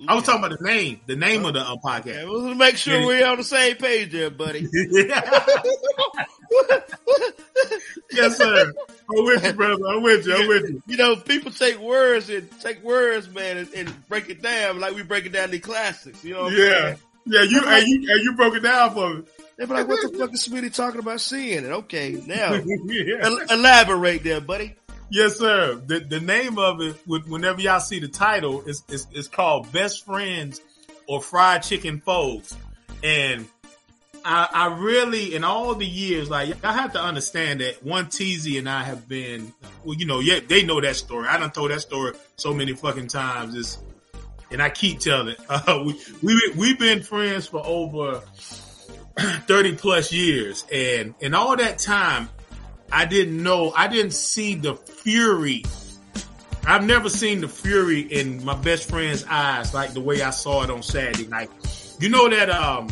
[0.09, 2.29] I was talking about the name, the name of the uh, Yeah, podcast.
[2.29, 3.07] we'll make sure Yeah.
[3.07, 4.69] we're on the same page there, buddy.
[8.13, 8.73] yes, sir.
[9.17, 9.87] I'm with you, brother.
[9.87, 10.35] I'm with you.
[10.35, 10.83] I'm with you.
[10.87, 14.95] You know, people take words and take words, man, and, and break it down like
[14.95, 16.25] we breaking down the classics.
[16.25, 16.81] You know what I'm Yeah.
[16.83, 16.97] saying?
[17.29, 19.23] Yeah, you, and you, and you broke it down for me.
[19.59, 21.73] They be like, what the fuck is Sweetie talking about seeing it?
[21.73, 23.17] Okay, now yeah.
[23.23, 24.77] el- elaborate there, buddy.
[25.11, 25.75] Yes, sir.
[25.87, 29.73] The the name of it, wh- whenever y'all see the title, is is is called
[29.73, 30.61] Best Friends
[31.09, 32.55] or Fried Chicken Foes,
[33.03, 33.47] and
[34.27, 38.57] I I really in all the years, like y'all have to understand that one TZ
[38.57, 39.53] and I have been,
[39.85, 41.29] well, you know, yeah, they know that story.
[41.29, 43.55] I done told that story so many fucking times.
[43.55, 43.79] It's,
[44.51, 45.41] and I keep telling it.
[45.49, 48.21] Uh, we we we've been friends for over.
[49.47, 52.29] 30 plus years and in all that time
[52.93, 55.65] I didn't know I didn't see the fury
[56.67, 60.65] I've never seen the fury in my best friend's eyes like the way I saw
[60.65, 61.49] it on Saturday night
[61.99, 62.89] you know that um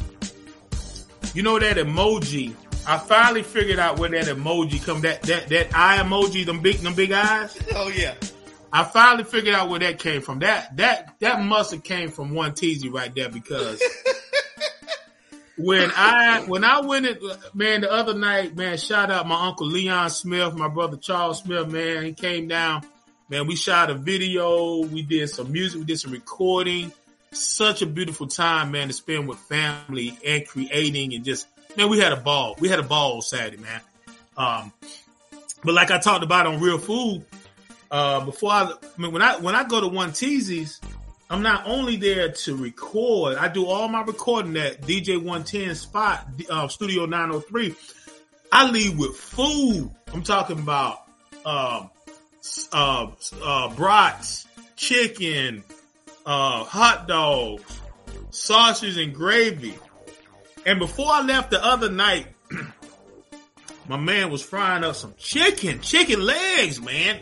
[1.34, 2.54] you know that emoji
[2.86, 6.76] I finally figured out where that emoji come that that that eye emoji them big
[6.76, 8.14] them big eyes Oh yeah,
[8.72, 10.40] I finally figured out where that came from.
[10.40, 13.82] That that that must have came from one teasy right there because
[15.56, 17.22] when I when I went it
[17.54, 21.68] man the other night, man, shout out my uncle Leon Smith, my brother Charles Smith,
[21.68, 22.04] man.
[22.04, 22.82] He came down,
[23.28, 23.46] man.
[23.46, 26.92] We shot a video, we did some music, we did some recording.
[27.34, 31.98] Such a beautiful time, man, to spend with family and creating and just man, we
[31.98, 32.56] had a ball.
[32.60, 33.80] We had a ball Saturday, man.
[34.36, 34.72] Um,
[35.62, 37.24] but like I talked about on Real Food,
[37.90, 40.80] uh, before I, I mean, when I when I go to One Teasies,
[41.30, 43.36] I'm not only there to record.
[43.36, 47.74] I do all my recording at DJ 110 spot, uh, Studio 903.
[48.52, 49.90] I leave with food.
[50.12, 51.06] I'm talking about
[51.44, 51.90] um,
[52.72, 53.10] uh,
[53.42, 55.64] uh, brats, chicken,
[56.26, 57.80] uh, hot dogs,
[58.30, 59.74] sausage, and gravy.
[60.66, 62.28] And before I left the other night,
[63.88, 67.20] my man was frying up some chicken, chicken legs, man.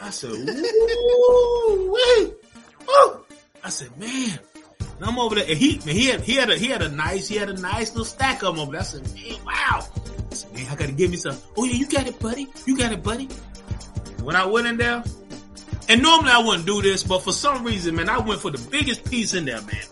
[0.00, 3.24] I said, ooh, ooh.
[3.64, 4.38] I said, man.
[4.80, 7.28] And I'm over there, and he, he had, he had a, he had a nice,
[7.28, 8.80] he had a nice little stack of them over there.
[8.80, 9.86] I said, man, wow.
[10.30, 11.36] I said, man, I gotta give me some.
[11.56, 12.48] Oh yeah, you got it, buddy.
[12.66, 13.26] You got it, buddy.
[14.22, 15.02] When I went in there,
[15.88, 18.58] and normally I wouldn't do this, but for some reason, man, I went for the
[18.70, 19.84] biggest piece in there, man.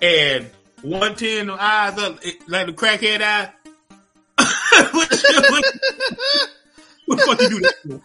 [0.00, 0.50] And
[0.82, 3.52] one ten eyes up, like the crackhead eye.
[4.92, 5.10] what,
[7.08, 8.00] the fuck you do that?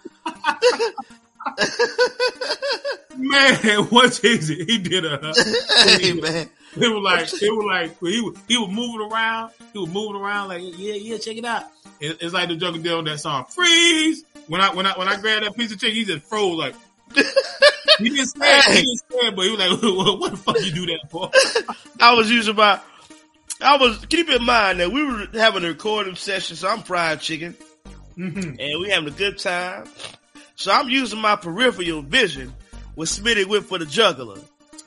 [3.17, 4.69] Man, what is it?
[4.69, 5.17] He did a.
[5.99, 9.51] hey man, it was like it was like he was he was moving around.
[9.73, 11.63] He was moving around like yeah yeah check it out.
[11.99, 14.23] It, it's like the Joker did on that song Freeze.
[14.47, 16.75] When I when I when I grabbed that piece of chicken, he just froze like.
[17.99, 20.85] he didn't say he didn't say but he was like, "What the fuck you do
[20.87, 21.31] that for?"
[22.01, 22.79] I was using my.
[23.61, 27.17] I was keep in mind that we were having a recording session, so I'm frying
[27.19, 27.55] chicken,
[28.17, 28.59] Mm-hmm.
[28.59, 29.85] and we having a good time.
[30.57, 32.51] So I'm using my peripheral vision
[32.95, 34.39] with Smitty went for the juggler.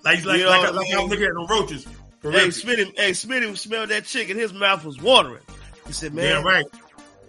[0.05, 0.93] Like like You know like, I like?
[0.93, 1.87] I'm looking at the roaches.
[2.23, 2.49] Hey.
[2.49, 4.37] Smitty, hey, Smitty smelled that chicken.
[4.37, 5.43] His mouth was watering.
[5.87, 6.67] He said, "Man, Yeah, right.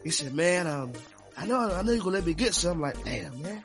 [0.03, 0.91] He said, "Man, um,
[1.37, 3.63] I know, I know you're gonna let me get some." I'm like, "Damn, man."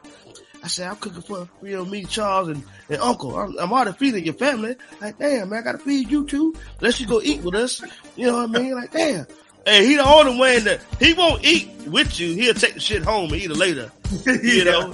[0.63, 3.35] I said, "I'm cooking for you know me, Charles, and, and Uncle.
[3.37, 4.77] I'm, I'm already feeding your family.
[5.01, 6.55] Like, damn, man, I gotta feed you too.
[6.81, 7.83] Let you go eat with us.
[8.15, 8.75] You know what I mean?
[8.75, 9.27] Like, damn."
[9.67, 12.35] Hey, he the only one that he won't eat with you.
[12.35, 13.91] He'll take the shit home and eat it later.
[14.27, 14.93] You know.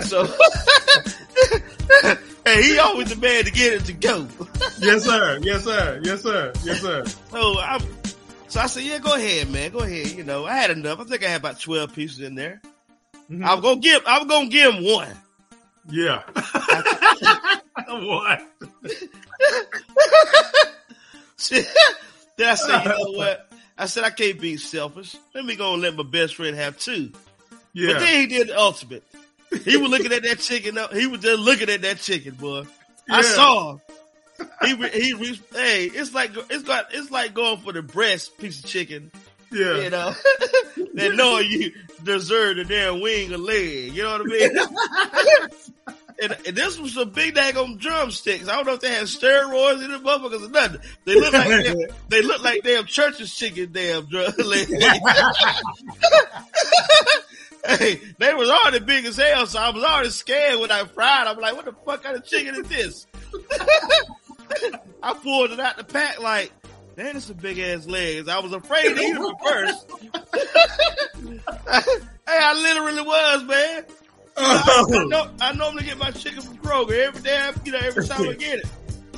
[0.00, 0.24] So,
[2.46, 4.26] hey, he always the man to get it to go.
[4.78, 5.38] Yes, sir.
[5.42, 6.00] Yes, sir.
[6.02, 6.50] Yes, sir.
[6.64, 7.04] Yes, sir.
[7.30, 7.82] So I'm,
[8.48, 10.12] so I said, yeah, go ahead, man, go ahead.
[10.12, 11.00] You know, I had enough.
[11.00, 12.62] I think I had about twelve pieces in there.
[13.30, 13.46] Mhm.
[13.46, 15.14] I'm gonna give, I was gonna give him one.
[15.90, 16.22] Yeah.
[17.88, 18.42] what?
[22.36, 23.45] then I said, you know what?
[23.78, 25.16] I said I can't be selfish.
[25.34, 27.12] Let me go and let my best friend have two.
[27.72, 27.92] Yeah.
[27.92, 27.98] But Yeah.
[28.00, 29.04] then he did the ultimate.
[29.64, 30.78] He was looking at that chicken.
[30.92, 32.64] He was just looking at that chicken, boy.
[33.08, 33.80] I saw him.
[34.62, 35.42] He re- he reached.
[35.54, 39.10] Hey, it's like it's got it's like going for the breast piece of chicken.
[39.52, 39.76] Yeah.
[39.82, 40.10] You know,
[40.94, 43.92] that knowing you deserve the damn wing or leg.
[43.94, 45.96] You know what I mean?
[46.22, 48.48] and, and this was some big daggone drumsticks.
[48.48, 50.80] I don't know if they had steroids in the motherfuckers or nothing.
[51.04, 51.76] They look like damn,
[52.08, 54.32] they look like damn church's chicken damn drum
[57.66, 61.26] hey, they was already big as hell, so I was already scared when I fried.
[61.26, 63.06] I'm like, what the fuck kind of chicken is this?
[65.02, 66.52] I pulled it out the pack like,
[66.96, 68.28] man, it's some big ass legs.
[68.28, 69.86] I was afraid to eat them at first.
[71.66, 73.84] hey, I literally was, man.
[74.38, 74.86] Oh.
[74.92, 78.28] I, know, I normally get my chicken from Kroger every damn, you know, every time
[78.28, 78.66] I get it.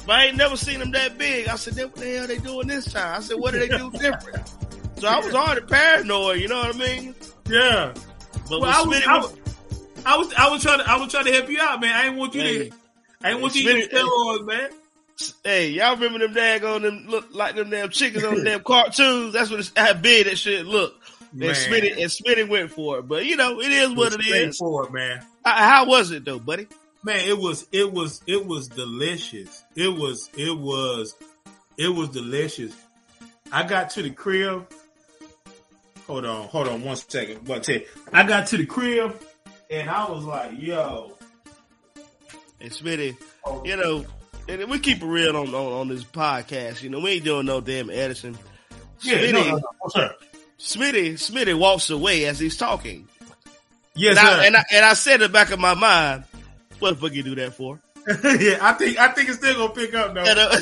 [0.06, 1.48] But I ain't never seen them that big.
[1.48, 3.16] I said, what the hell they doing this time?
[3.16, 4.48] I said, what do they do different?
[4.98, 7.14] So I was already paranoid, you know what I mean?
[7.48, 7.92] yeah.
[8.48, 9.36] But Well, I was, I, was-
[10.06, 11.92] I was, I was trying to, I was trying to help you out, man.
[11.94, 12.68] I ain't want you Hey.
[12.70, 12.76] to,
[13.22, 14.70] I ain't want you to eat steroids, man.
[15.44, 19.32] Hey, y'all remember them daggone them look like them damn chickens on them damn cartoons?
[19.32, 20.94] That's what it's, how big that shit look.
[21.30, 21.54] And Man.
[21.54, 24.26] Smitty and Smitty went for it, but you know it is what it is.
[24.26, 25.24] Straightforward, man.
[25.44, 26.66] How, was it though, buddy?
[27.02, 29.64] Man, it was, it was, it was delicious.
[29.74, 31.14] It was, it was,
[31.76, 32.74] it was delicious.
[33.52, 34.66] I got to the crib.
[36.06, 37.44] Hold on, hold on one second.
[37.44, 39.14] But tell you, I got to the crib
[39.70, 41.12] and I was like, yo.
[42.60, 43.62] And Smitty, oh.
[43.64, 44.04] you know,
[44.48, 46.82] and we keep it real on, on on this podcast.
[46.82, 48.36] You know, we ain't doing no damn Edison.
[49.02, 50.14] Yeah, Smitty, no, no, no, sir.
[50.58, 53.08] Smitty, Smitty walks away as he's talking,
[53.98, 56.24] Yes, and I, and I and I said in the back of my mind,
[56.78, 59.74] "What the fuck you do that for?" yeah, I think, I think it's still gonna
[59.74, 60.22] pick up though.
[60.22, 60.58] And, uh,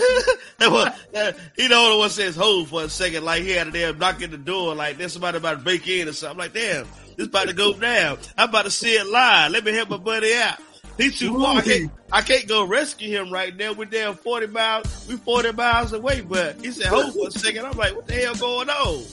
[0.71, 3.71] was, uh, he the only one says hold for a second, like he had a
[3.71, 6.39] damn knock at the door, like there's somebody about to break in or something.
[6.39, 8.19] Like, damn, this about to go down.
[8.37, 9.53] I'm about to see it live.
[9.53, 10.59] Let me help my buddy out.
[10.97, 11.59] He's too far.
[11.59, 13.75] I can't, I can't go rescue him right now.
[13.75, 15.07] We're down 40 miles.
[15.09, 17.67] We're 40 miles away, but he said, hold for a second.
[17.67, 19.05] I'm like, what the hell going on?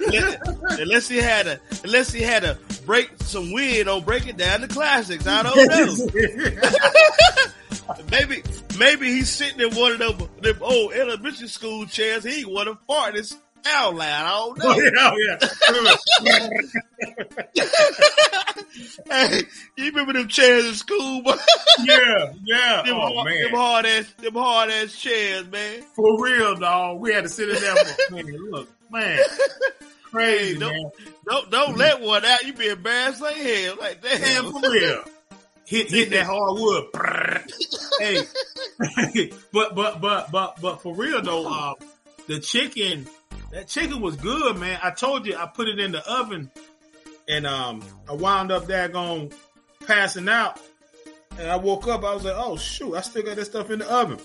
[0.00, 4.60] Unless, unless he had a, unless he had to break some wind on breaking down
[4.60, 5.26] the classics.
[5.26, 5.96] I don't know.
[8.10, 8.42] maybe,
[8.78, 12.24] maybe he's sitting in one of them, them old elementary school chairs.
[12.24, 14.26] He want to fart this out loud.
[14.26, 14.58] I don't
[14.94, 15.10] know.
[15.10, 15.96] oh yeah, yeah.
[19.10, 19.42] hey,
[19.76, 21.22] you remember them chairs in school?
[21.84, 22.82] yeah, yeah.
[22.84, 25.82] them, Oh hard, man, them hard ass, them hard ass chairs, man.
[25.94, 27.00] for real, dog.
[27.00, 27.76] We had to sit in there.
[27.76, 29.18] For, man, look, man,
[30.10, 30.90] crazy, Hey, don't- man.
[31.28, 32.44] Don't don't let one out.
[32.44, 33.76] You be embarrassed like hell.
[33.80, 34.50] Like damn.
[34.52, 35.04] For real.
[35.64, 36.86] Hit hit that hardwood.
[38.00, 41.74] hey, but but but but but for real though, uh,
[42.26, 43.06] the chicken,
[43.52, 44.78] that chicken was good, man.
[44.82, 46.50] I told you I put it in the oven,
[47.28, 49.32] and um, I wound up there going
[49.86, 50.60] passing out.
[51.38, 53.78] And I woke up, I was like, oh shoot, I still got that stuff in
[53.78, 54.18] the oven.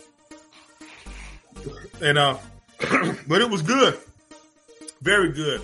[2.01, 2.37] And uh
[3.27, 3.97] but it was good.
[5.01, 5.61] Very good.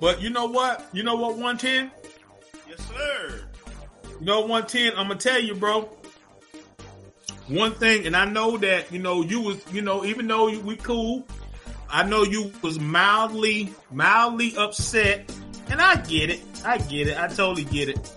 [0.00, 0.88] But you know what?
[0.92, 1.90] You know what 110?
[2.68, 3.44] Yes, sir.
[4.18, 5.88] You know 110, I'm gonna tell you, bro.
[7.48, 10.76] One thing, and I know that, you know, you was, you know, even though we
[10.76, 11.26] cool,
[11.92, 15.32] I know you was mildly, mildly upset,
[15.68, 16.40] and I get it.
[16.64, 17.18] I get it.
[17.18, 18.12] I totally get it.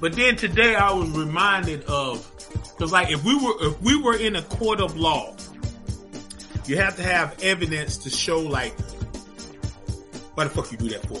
[0.00, 2.30] But then today I was reminded of,
[2.78, 5.34] cause like if we were, if we were in a court of law,
[6.66, 8.78] you have to have evidence to show like,
[10.34, 11.20] why the fuck you do that for?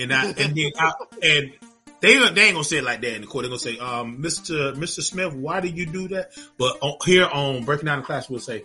[0.00, 1.52] And I, and then I, and
[2.00, 3.44] they, they ain't gonna say it like that in the court.
[3.44, 4.74] They're gonna say, um, Mr.
[4.74, 5.02] Mr.
[5.02, 6.32] Smith, why did you do that?
[6.56, 8.64] But on, here on Breaking Down the Class, we'll say,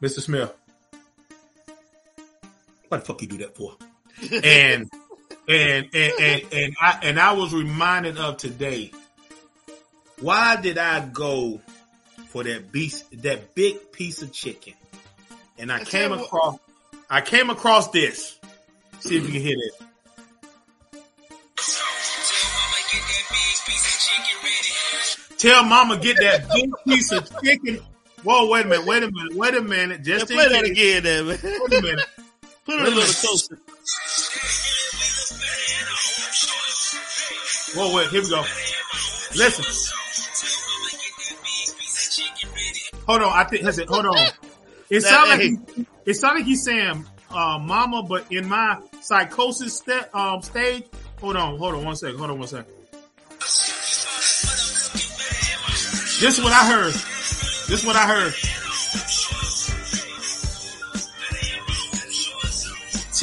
[0.00, 0.20] Mr.
[0.20, 0.52] Smith,
[2.94, 3.76] why the fuck you do that for?
[4.30, 4.88] And,
[5.48, 8.92] and, and, and, and I, and I was reminded of today,
[10.20, 11.60] why did I go
[12.28, 14.74] for that beast, that big piece of chicken?
[15.58, 16.58] And I came across,
[17.10, 18.38] I came across this.
[19.00, 19.76] See if you can hear this.
[19.88, 20.22] Tell
[22.54, 24.36] mama get that big piece of chicken.
[24.44, 25.38] Ready.
[25.38, 27.80] Tell Mama, get that big piece of chicken.
[28.22, 30.02] Whoa, wait a minute, wait a minute, wait a minute.
[30.02, 31.26] Just Yeah, play that again, man.
[31.26, 32.06] Wait a minute.
[32.64, 33.58] Put it a little closer.
[37.76, 38.40] Whoa, wait, here we go.
[39.36, 39.64] Listen.
[43.06, 44.28] Hold on, I think, listen, hold on.
[44.88, 45.40] It sounded like,
[45.76, 50.84] he- it sounded like he's saying, uh, mama, but in my psychosis st- um, stage,
[51.20, 52.66] hold on, hold on one second, hold on one second.
[56.20, 56.94] This is what I heard.
[56.94, 58.34] This is what I heard.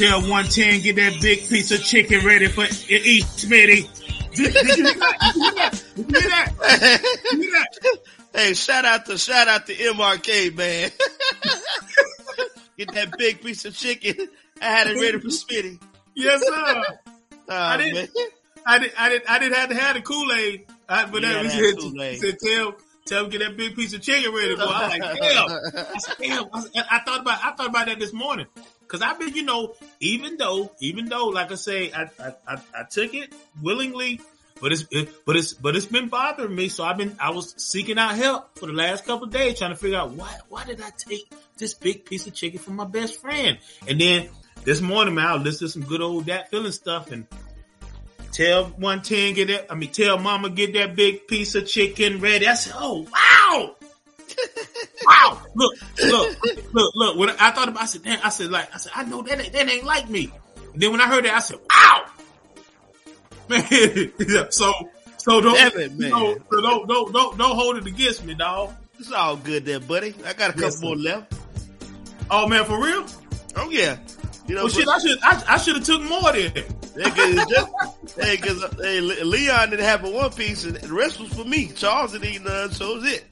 [0.02, 3.86] Tell 110, get that big piece of chicken ready for eat, Smitty.
[4.34, 5.20] Did, did you hear that?
[5.24, 5.82] Did you hear that?
[5.94, 7.02] Did you hear that?
[7.30, 7.98] Did you hear that?
[8.34, 10.90] Hey, shout out to shout out to MRK man.
[12.78, 14.26] Get that big piece of chicken.
[14.60, 15.78] I had it ready for Smitty.
[16.16, 16.82] Yes, sir.
[17.48, 18.08] Oh, didn't- man.
[18.66, 19.00] I didn't.
[19.00, 19.30] I didn't.
[19.30, 20.66] I didn't have to have the Kool Aid.
[20.88, 21.78] But You that was it.
[21.78, 22.12] Kool-Aid.
[22.14, 22.74] He said, "Tell,
[23.06, 25.50] tell him get that big piece of chicken ready." Boy, I'm like, damn.
[25.50, 26.44] I said, damn.
[26.52, 27.38] I, I thought about.
[27.44, 28.46] I thought about that this morning
[28.92, 32.56] because I've been, you know, even though, even though, like I say, I, I, I,
[32.74, 34.20] I took it willingly,
[34.60, 36.68] but it's, it, but it's, but it's been bothering me.
[36.68, 39.76] So I've been, I was seeking out help for the last couple days, trying to
[39.76, 43.18] figure out why, why did I take this big piece of chicken from my best
[43.18, 43.56] friend?
[43.88, 44.28] And then
[44.62, 47.26] this morning, man, I listened to some good old that feeling stuff and.
[48.32, 49.70] Tell 110 get that.
[49.70, 52.48] I mean, tell mama get that big piece of chicken ready.
[52.48, 53.76] I said, oh, wow.
[55.04, 55.42] Wow.
[55.54, 56.36] Look, look,
[56.72, 57.16] look, look.
[57.16, 59.40] When I thought about I said, damn, I said, like, I said, I know that
[59.40, 60.32] ain't, that ain't like me.
[60.72, 62.04] And then when I heard that, I said, wow.
[63.48, 64.72] Man, yeah, so,
[65.18, 66.10] so don't, it, man.
[66.10, 68.72] So, so don't, don't, don't, don't hold it against me, dog.
[68.98, 70.14] It's all good there, buddy.
[70.24, 71.34] I got a couple Yes, more left.
[72.30, 73.04] Oh man, for real?
[73.56, 73.98] Oh yeah.
[74.46, 76.52] You know, Well, shit, I should, I, I should have took more then.
[76.94, 81.44] Hey, cause, just, hey, Leon didn't have but one piece, and the rest was for
[81.44, 81.68] me.
[81.68, 83.24] Charles didn't eat none, so was it.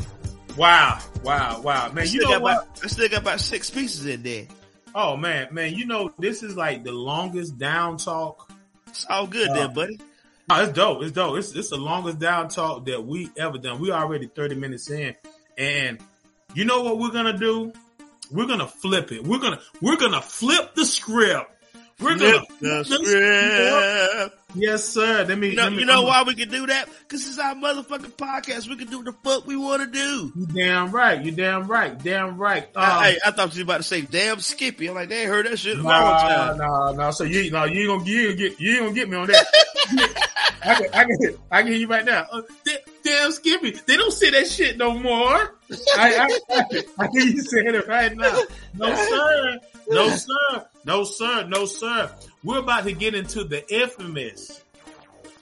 [0.61, 2.07] Wow, wow, wow, I man.
[2.07, 2.53] You know what?
[2.53, 4.47] about, I still got about six pieces in there.
[4.95, 8.53] Oh man, man, you know this is like the longest down talk.
[8.89, 9.99] It's all good Uh, there, buddy.
[10.51, 11.03] Oh, it's dope.
[11.03, 11.39] It's dope.
[11.39, 13.81] It's, it's the longest down talk that we ever done.
[13.81, 15.15] We already 30 minutes in.
[15.57, 15.99] And
[16.53, 17.73] you know what we're gonna do?
[18.31, 19.25] We're gonna flip it.
[19.25, 21.51] We're gonna we're gonna flip the script.
[22.01, 24.40] We're gonna Flip the flip the script.
[24.55, 25.25] Yes, sir.
[25.29, 26.89] Let me You know, let me you know why we can do that?
[27.09, 28.69] Cause it's our motherfucking podcast.
[28.69, 30.33] We can do the fuck we want to do.
[30.37, 31.21] You damn right.
[31.23, 31.97] You damn right.
[32.03, 32.69] Damn right.
[32.77, 34.89] Um, hey, I thought you were about to say damn Skippy.
[34.89, 36.59] I'm like, they ain't heard that shit a long Nah, time.
[36.59, 37.11] nah, nah.
[37.11, 39.17] So you, no, you ain't gonna, you ain't gonna get, you ain't gonna get me
[39.17, 39.47] on that.
[40.63, 42.27] I can, I can, I can hear you right now.
[42.31, 42.43] Uh,
[43.03, 45.35] damn, Skippy, they don't say that shit no more.
[45.35, 45.49] I,
[45.97, 48.43] I, I, I hear you saying it right now.
[48.75, 49.59] No sir,
[49.89, 52.11] no sir, no sir, no sir.
[52.43, 54.63] We're about to get into the infamous,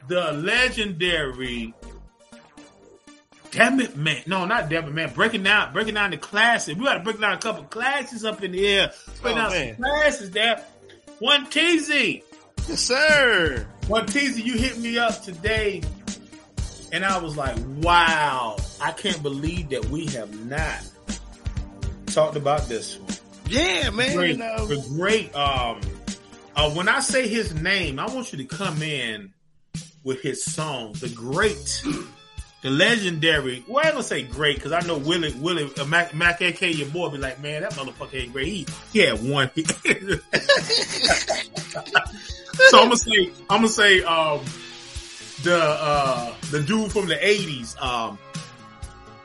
[0.09, 1.75] the legendary.
[3.51, 4.23] Damn it, man!
[4.27, 5.13] No, not damn it, man.
[5.15, 6.75] Breaking down, breaking down the classes.
[6.77, 8.93] We got to break down a couple classes up in the air.
[9.23, 9.75] Break Oh, down man.
[9.77, 10.63] some classes there.
[11.19, 11.89] One TZ,
[12.69, 13.67] Yes, sir.
[13.87, 15.81] one TZ, you hit me up today,
[16.93, 20.81] and I was like, "Wow, I can't believe that we have not
[22.07, 23.09] talked about this one."
[23.49, 24.15] Yeah, man.
[24.15, 25.35] Great, You know, the great.
[25.35, 25.81] Um,
[26.59, 29.33] uh, when I say his name, I want you to come in
[30.03, 31.85] with his song, the great,
[32.63, 33.65] the legendary.
[33.69, 36.89] Well, I'm gonna say great because I know Willie, Willie, uh, Mac, Mac, AK, your
[36.89, 38.49] boy, be like, man, that motherfucker ain't great.
[38.49, 39.51] He, he had one.
[42.69, 44.41] so I'm gonna say, I'm gonna say, um,
[45.45, 48.19] the uh, the dude from the '80s, um,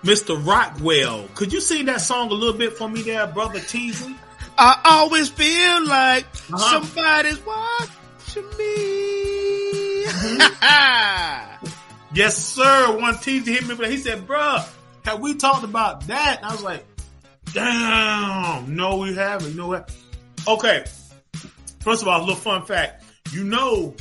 [0.03, 0.39] Mr.
[0.45, 1.27] Rockwell.
[1.33, 4.15] Could you sing that song a little bit for me there, brother Teasy?
[4.57, 6.81] I always feel like Uh-huh.
[6.81, 10.05] somebody's watching me.
[12.15, 12.95] Yes, sir.
[12.99, 14.63] One Teasy hit me, but he said, bruh,
[15.03, 16.37] have we talked about that?
[16.37, 16.85] And I was like,
[17.53, 19.51] damn, no, we haven't.
[19.51, 19.91] You know what?
[20.47, 20.85] Okay.
[21.79, 23.03] First of all, a little fun fact.
[23.31, 23.95] You know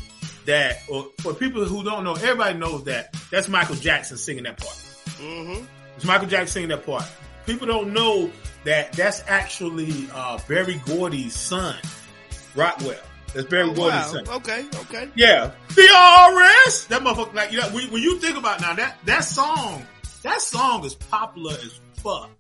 [0.45, 4.59] that, or for people who don't know, everybody knows that that's Michael Jackson singing that
[4.61, 4.75] part.
[5.19, 5.65] hmm
[5.97, 7.05] It's Michael Jackson singing that part.
[7.47, 8.31] People don't know
[8.65, 11.77] that that's actually uh, Berry Gordy's son,
[12.55, 12.99] Rockwell.
[13.35, 14.13] That's Berry Oh, Gordy's wow.
[14.25, 14.29] son.
[14.29, 15.09] Okay, okay.
[15.15, 16.87] Yeah, DRS.
[16.87, 19.85] That motherfucker, like you know, when, when you think about now that that song,
[20.23, 22.31] that song is popular as fuck.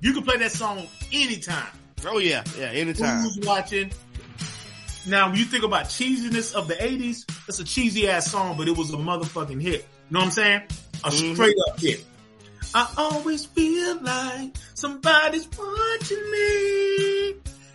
[0.00, 1.68] You can play that song anytime.
[2.04, 2.66] Oh yeah, yeah.
[2.66, 3.22] Anytime.
[3.22, 3.92] Who's watching?
[5.06, 8.68] Now, when you think about cheesiness of the '80s, it's a cheesy ass song, but
[8.68, 9.80] it was a motherfucking hit.
[9.80, 10.62] You know what I'm saying?
[11.04, 11.34] A Mhm.
[11.34, 12.04] straight up hit.
[12.74, 17.34] I always feel like somebody's watching me.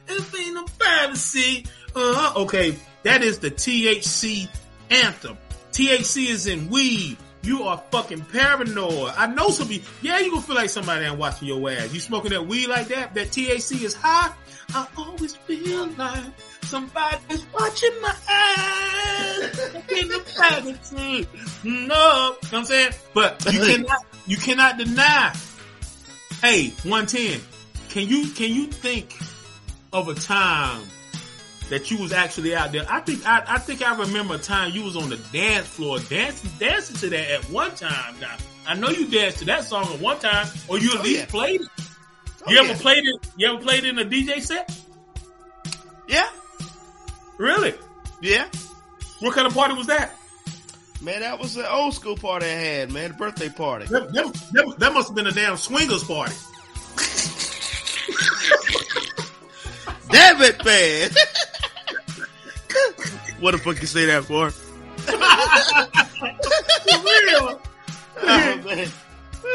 [0.09, 1.65] If ain't no privacy.
[1.95, 4.47] Uh, okay, that is the THC
[4.89, 5.37] anthem.
[5.71, 7.17] THC is in weed.
[7.43, 9.13] You are fucking paranoid.
[9.15, 11.93] I know some people, yeah, you gonna feel like somebody ain't watching your ass.
[11.93, 14.33] You smoking that weed like that, that THC is high.
[14.73, 16.25] I always feel like
[16.63, 19.59] somebody's watching my ass.
[19.89, 21.27] In the privacy.
[21.63, 22.91] No, you know what I'm saying?
[23.13, 25.33] But you cannot, you cannot deny.
[26.41, 27.39] Hey, 110.
[27.89, 29.17] Can you, can you think
[29.93, 30.83] of a time
[31.69, 32.85] that you was actually out there?
[32.89, 35.99] I think, I, I think I remember a time you was on the dance floor
[35.99, 38.19] dancing, dancing to that at one time.
[38.19, 38.35] Now,
[38.67, 41.19] I know you danced to that song at one time, or you at Oh, least
[41.19, 41.25] yeah.
[41.25, 41.67] played it.
[42.45, 42.69] Oh, You yeah.
[42.69, 43.27] ever played it?
[43.37, 44.69] You ever played it in a DJ set?
[46.07, 46.29] Yeah,
[47.37, 47.73] Really?
[48.21, 48.47] yeah.
[49.19, 50.13] What kind of party was that?
[51.01, 53.11] Man, that was the old school party I had, man.
[53.11, 53.85] The birthday party.
[53.85, 56.33] That, that, that- that must have been a damn swingers party.
[60.09, 61.09] Damn it, man.
[63.41, 64.51] what the fuck you say that for?
[66.87, 67.61] For real.
[68.19, 68.87] Oh, man.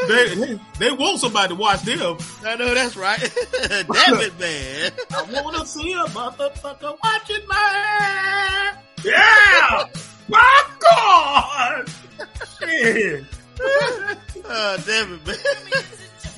[0.08, 2.16] They, they, want somebody to watch them.
[2.44, 3.18] I know that's right.
[3.62, 4.92] Damn it, man.
[5.10, 8.74] I wanna see a motherfucker watching my.
[9.04, 9.84] Yeah!
[10.32, 11.88] My God!
[12.58, 13.24] Shit.
[14.44, 15.36] Oh, damn it, man.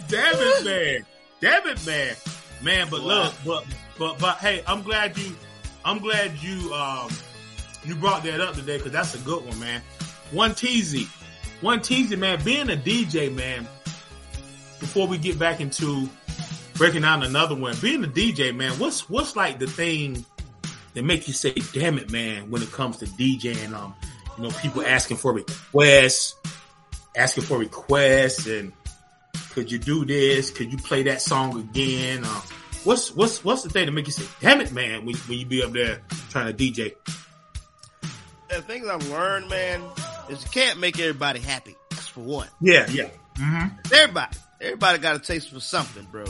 [0.09, 1.07] Damn it, man.
[1.41, 2.15] Damn it, man.
[2.63, 3.07] Man, but Wow.
[3.25, 3.65] look, but,
[3.99, 5.35] but, but, hey, I'm glad you,
[5.85, 7.11] I'm glad you, um,
[7.85, 9.81] you brought that up today because that's a good one, man.
[10.33, 11.07] One teasy,
[11.61, 12.43] one teasy, man.
[12.45, 13.67] Being a DJ, man.
[14.81, 16.09] Before we get back into
[16.75, 18.73] breaking down another one, being a DJ, man.
[18.73, 20.25] What's what's like the thing
[20.95, 22.51] that make you say, "Damn it, man"?
[22.51, 23.95] When it comes to DJing, um,
[24.37, 26.37] you know, people asking for requests,
[27.17, 28.73] asking for requests, and
[29.51, 30.51] could you do this?
[30.51, 32.25] Could you play that song again?
[32.25, 32.41] Uh,
[32.85, 35.05] what's what's what's the thing that make you say, "Damn it, man"?
[35.05, 36.95] When, when you be up there trying to DJ.
[38.49, 39.83] The things I've learned, man,
[40.29, 41.75] is you can't make everybody happy.
[41.91, 42.49] That's for one.
[42.61, 43.69] Yeah, yeah, mm-hmm.
[43.93, 44.37] Everybody.
[44.61, 46.25] Everybody got a taste for something, bro.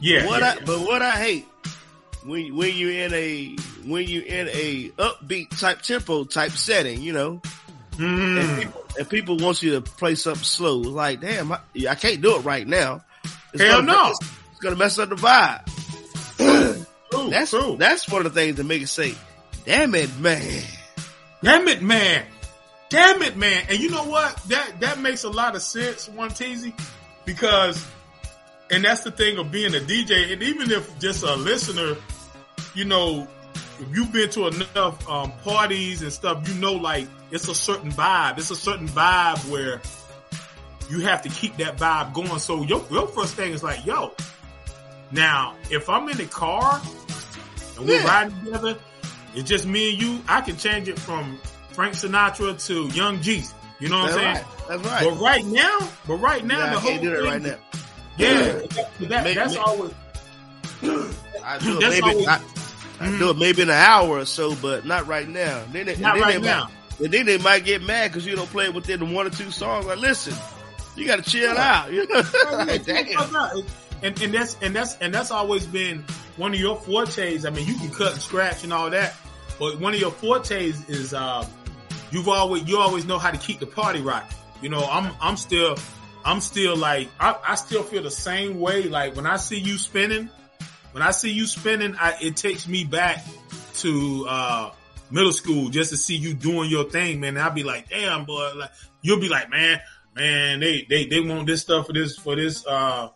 [0.00, 0.26] yeah.
[0.26, 1.46] what yeah, I, but what I hate
[2.24, 3.56] when when you in a
[3.86, 7.40] when you in a upbeat type tempo type setting, you know.
[7.92, 8.40] Mm.
[8.40, 10.78] and, people, and people want you to play something slow.
[10.78, 11.58] Like, damn, I,
[11.88, 13.02] I can't do it right now.
[13.52, 14.10] It's Hell gonna, no.
[14.10, 14.20] It's,
[14.52, 15.66] it's gonna mess up the vibe.
[17.10, 17.76] True, That's true.
[17.76, 19.14] that's one of the things that make it say,
[19.66, 20.62] "Damn it, man."
[21.42, 22.24] Damn it, man.
[22.88, 23.64] Damn it, man.
[23.68, 24.36] And you know what?
[24.44, 26.72] That that makes a lot of sense, one teasy,
[27.24, 27.84] because
[28.70, 31.96] and that's the thing of being a DJ, and even if just a listener,
[32.74, 33.26] you know,
[33.80, 37.90] if you've been to enough um, parties and stuff, you know, like it's a certain
[37.90, 38.38] vibe.
[38.38, 39.80] It's a certain vibe where
[40.90, 42.38] you have to keep that vibe going.
[42.38, 44.12] So your your first thing is like, yo,
[45.12, 46.80] now if I'm in the car
[47.78, 48.06] and we're Yeah.
[48.06, 48.76] riding together,
[49.34, 50.20] it's just me and you.
[50.28, 51.38] I can change it from
[51.72, 53.52] Frank Sinatra to Young Jeezy.
[53.78, 54.36] You know what That's I'm right.
[54.36, 54.46] saying?
[54.68, 55.04] That's right.
[55.08, 57.56] But right now, but right now, Yeah, the whole can't do that thing- right now.
[58.20, 59.94] Yeah, that, that- that's make- always.
[61.44, 62.40] I do it maybe always- I,
[63.00, 65.62] I do it maybe in an hour or so, but not right now.
[65.72, 66.64] Then they, Not then right they now.
[66.64, 69.30] Might, and then they might get mad because you don't play it within one or
[69.30, 69.86] two songs.
[69.86, 70.34] Like, listen,
[70.96, 71.92] you got to chill out.
[71.92, 72.22] You know?
[72.52, 73.62] Like, damn.
[74.02, 76.04] And, and that's and that's and that's always been
[76.36, 77.44] one of your fortes.
[77.46, 79.14] I mean, you can cut and scratch and all that,
[79.58, 81.46] but one of your fortes is um,
[82.10, 84.36] you've always you always know how to keep the party rocking.
[84.62, 85.76] You know, I'm I'm still
[86.24, 88.84] I'm still like I, I still feel the same way.
[88.84, 90.28] Like when I see you spinning,
[90.92, 93.24] when I see you spinning, I, it takes me back
[93.76, 94.70] to uh,
[95.10, 97.36] middle school just to see you doing your thing, man.
[97.36, 98.70] And I'll be like, damn, boy, like
[99.02, 99.80] you'll be like, man,
[100.14, 103.08] man, they they they want this stuff for this for this uh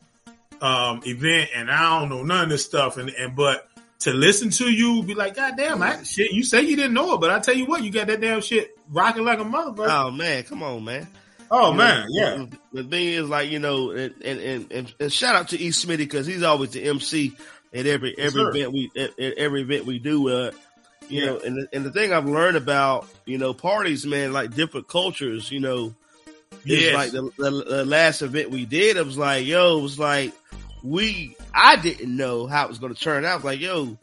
[0.61, 3.69] um event, and I don't know none of this stuff, and and but
[4.01, 7.21] to listen to you be like, God damn, shit, you say you didn't know it,
[7.21, 9.89] but I tell you what, you got that damn shit rocking like a motherfucker.
[9.89, 11.09] Oh man, come on, man.
[11.51, 12.47] Oh You man, know, yeah.
[12.73, 15.69] The, the thing is, like you know, and and and, and, shout out to E.
[15.69, 17.33] Smitty because he's always the MC
[17.73, 18.49] at every every sir.
[18.51, 20.29] event we at, at every event we do.
[20.29, 20.51] Uh,
[21.09, 21.27] you Yeah.
[21.27, 24.89] know, and the, and the thing I've learned about you know parties, man, like different
[24.89, 25.95] cultures, you know,
[26.65, 26.95] Yes.
[26.95, 28.97] like the, the the last event we did.
[28.97, 30.33] It was like, yo, it was like
[30.83, 33.45] we I didn't know how it was going to turn out.
[33.45, 33.97] Like, yo,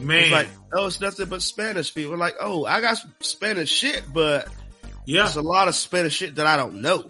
[0.00, 2.16] man, like, oh, it's nothing but Spanish people.
[2.16, 4.48] Like, oh, I got some Spanish shit, but
[5.08, 7.04] yeah, there's a lot of Spanish shit that I don't know.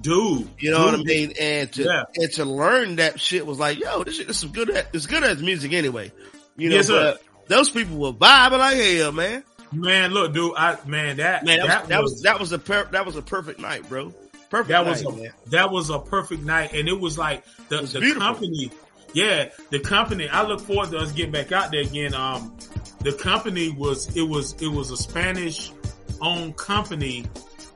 [0.00, 0.48] dude.
[0.58, 1.06] You know what I dude.
[1.06, 1.32] mean?
[1.40, 2.02] And to Yeah.
[2.16, 4.70] and to learn that shit was like, yo, this shit is some good.
[4.70, 6.12] At, it's good as music anyway.
[6.56, 9.44] You know, Yes, but those people were vibing like hell, man.
[9.72, 12.52] Man, look, dude, I man that Man, that, that, was, that was was that was
[12.52, 14.14] a per, that was a perfect night, bro.
[14.48, 15.32] Perfect that night, was a, man.
[15.46, 18.22] that was a perfect night, and it was like the was the beautiful.
[18.22, 18.70] company.
[19.12, 20.28] Yeah, the company.
[20.28, 22.14] I look forward to us getting back out there again.
[22.14, 22.56] Um,
[23.00, 25.72] the company was it was it was a Spanish
[26.20, 27.26] owned company,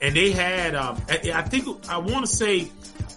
[0.01, 2.71] and they had um I, think I want to say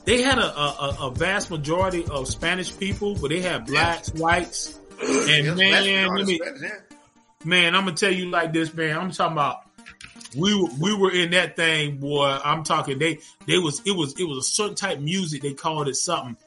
[0.06, 4.80] they had a, a a vast majority of Spanish people, but they had blacks, whites,
[5.02, 6.98] and man, let me, Spanish, yeah.
[7.46, 8.98] man, I'm gonna tell you like this, man.
[8.98, 9.58] I'm talking about
[10.36, 12.26] we were we were in that thing, boy.
[12.44, 15.42] I'm talking they they was it was it was a certain type of music.
[15.42, 16.38] They called it something,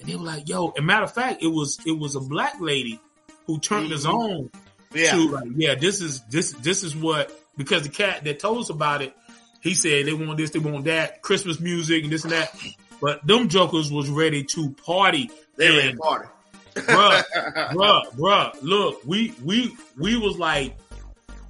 [0.00, 2.60] and they were like, "Yo." And matter of fact, it was it was a black
[2.60, 3.00] lady
[3.46, 4.50] who turned us on
[4.92, 5.12] Yeah.
[5.12, 8.70] to like, yeah, this is this this is what because the cat that told us
[8.70, 9.14] about it,
[9.60, 12.54] he said they want this, they want that, Christmas music and this and that.
[13.00, 15.30] But them jokers was ready to party.
[15.56, 16.28] They were And- in party.
[16.74, 17.24] bruh,
[17.72, 20.76] bruh, bruh, look, we we we was like,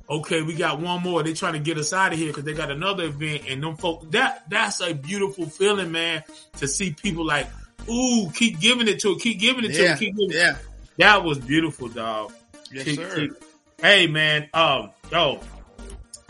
[0.09, 1.23] okay, we got one more.
[1.23, 3.77] They trying to get us out of here because they got another event, and them
[3.77, 6.23] folk that that's a beautiful feeling, man,
[6.59, 7.49] to see people like,
[7.91, 9.93] ooh, keep giving it to it, keep giving it to Yeah.
[9.95, 10.37] it, keep giving it.
[10.37, 10.57] Yeah.
[10.99, 12.33] That was beautiful, dog.
[12.73, 13.15] Yes, Keep- sir.
[13.17, 13.33] keep-
[13.81, 15.41] hey, man, um, oh,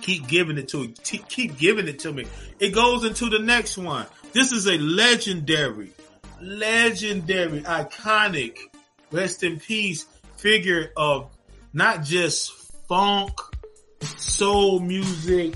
[0.00, 0.88] keep giving it to
[1.28, 2.26] keep giving it to me.
[2.58, 4.06] It goes into the next one.
[4.32, 5.92] This is a legendary,
[6.40, 8.58] legendary, iconic,
[9.10, 11.30] rest in peace figure of
[11.72, 12.52] not just
[12.88, 13.32] funk,
[14.16, 15.54] soul music.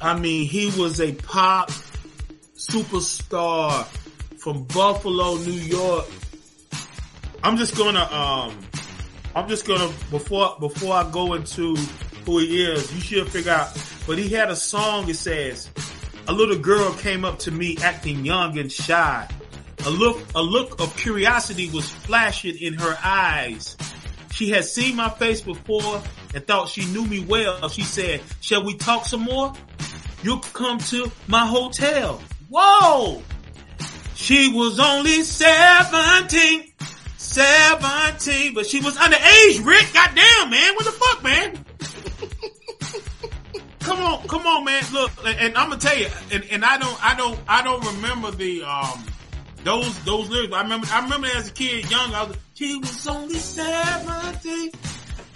[0.00, 1.70] I mean, he was a pop
[2.56, 3.84] superstar
[4.38, 6.06] from Buffalo, New York.
[7.42, 8.58] I'm just gonna, um,
[9.34, 11.76] I'm just gonna before before I go into
[12.38, 13.76] he is, you should figure out.
[14.06, 15.08] But he had a song.
[15.08, 15.68] It says,
[16.28, 19.28] "A little girl came up to me acting young and shy.
[19.86, 23.76] A look, a look of curiosity was flashing in her eyes.
[24.32, 26.02] She had seen my face before
[26.34, 27.68] and thought she knew me well.
[27.68, 29.52] She said, "Shall we talk some more?
[30.22, 33.22] You'll come to my hotel." Whoa!
[34.14, 36.64] She was only 17.
[37.16, 39.92] 17, but she was underage, Rick.
[39.94, 40.74] Goddamn, man.
[40.74, 41.64] What the fuck, man?
[43.80, 44.82] Come on, come on, man.
[44.92, 48.30] Look, and, I'm gonna tell you, and, and I don't, I don't, I don't remember
[48.30, 49.04] the, um,
[49.64, 50.52] those, those lyrics.
[50.52, 54.72] I remember, I remember as a kid, young, I was, she was only 17,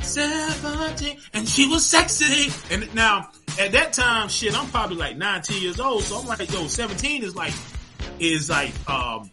[0.01, 2.53] 17, and she was sexy.
[2.71, 6.51] And now, at that time, shit, I'm probably like 19 years old, so I'm like,
[6.53, 7.55] yo, 17 is like,
[8.19, 9.31] is like, um,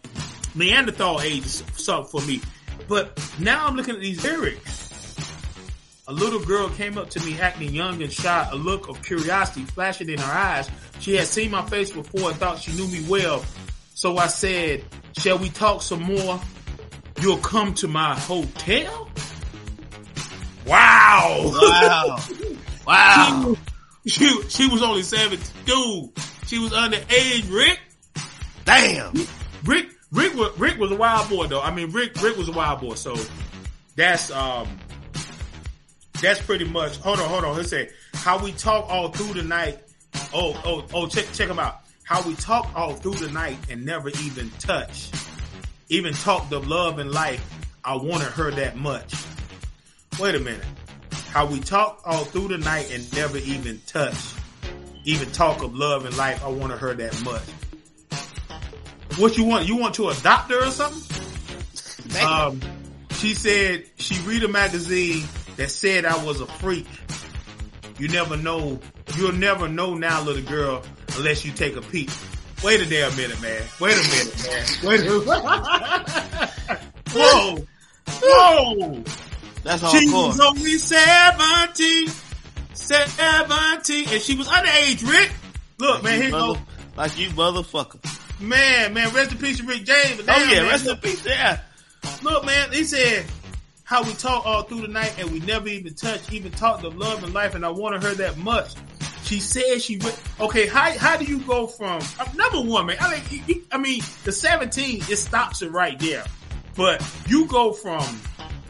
[0.54, 2.40] Neanderthal age something for me.
[2.88, 4.91] But now I'm looking at these lyrics.
[6.08, 9.64] A little girl came up to me acting young and shy, a look of curiosity
[9.64, 10.68] flashing in her eyes.
[10.98, 13.44] She had seen my face before and thought she knew me well.
[13.94, 14.84] So I said,
[15.16, 16.40] shall we talk some more?
[17.20, 19.08] You'll come to my hotel?
[20.66, 21.52] Wow.
[21.54, 22.18] Wow.
[22.86, 23.56] wow.
[24.06, 25.38] She, she was only 17.
[25.64, 26.10] Dude,
[26.46, 27.78] she was underage, Rick.
[28.64, 29.14] Damn.
[29.64, 31.60] Rick Rick was Rick was a wild boy though.
[31.60, 32.94] I mean Rick Rick was a wild boy.
[32.94, 33.16] So
[33.96, 34.68] that's um
[36.22, 37.56] that's pretty much hold on, hold on.
[37.58, 39.80] He said how we talk all through the night.
[40.32, 41.80] Oh, oh, oh, check check them out.
[42.04, 45.10] How we talk all through the night and never even touch.
[45.88, 47.44] Even talk of love and life.
[47.84, 49.12] I wanted her that much.
[50.20, 50.64] Wait a minute.
[51.28, 54.34] How we talk all through the night and never even touch.
[55.04, 56.44] Even talk of love and life.
[56.44, 57.42] I wanted her that much.
[59.18, 59.66] What you want?
[59.66, 62.22] You want to adopt her or something?
[62.22, 62.60] Um,
[63.12, 65.24] she said she read a magazine
[65.56, 66.86] that said I was a freak.
[67.98, 68.80] You never know.
[69.16, 70.82] You'll never know now, little girl,
[71.16, 72.10] unless you take a peek.
[72.64, 73.62] Wait a damn minute, man.
[73.80, 74.66] Wait a minute, man.
[74.84, 75.24] Wait a minute.
[77.12, 77.66] Whoa.
[78.08, 79.04] Whoa.
[79.64, 79.90] That's all.
[79.90, 82.08] She was only 17.
[82.74, 84.08] 17.
[84.08, 85.32] And she was underage, Rick.
[85.78, 86.56] Look, man, here you go.
[86.96, 88.40] like you motherfucker.
[88.40, 90.20] Man, man, rest in peace, Rick James.
[90.28, 91.24] Oh yeah, man, rest in peace.
[91.26, 91.60] Yeah.
[92.22, 93.24] look, man, he said
[93.92, 96.96] how we talked all through the night and we never even touched, even talked of
[96.96, 98.72] love and life, and I wanted her that much.
[99.24, 100.66] She said she re- okay.
[100.66, 102.00] How how do you go from
[102.34, 102.96] number one, man?
[103.00, 106.24] I mean, you- I mean, the seventeen it stops it right there,
[106.74, 108.02] but you go from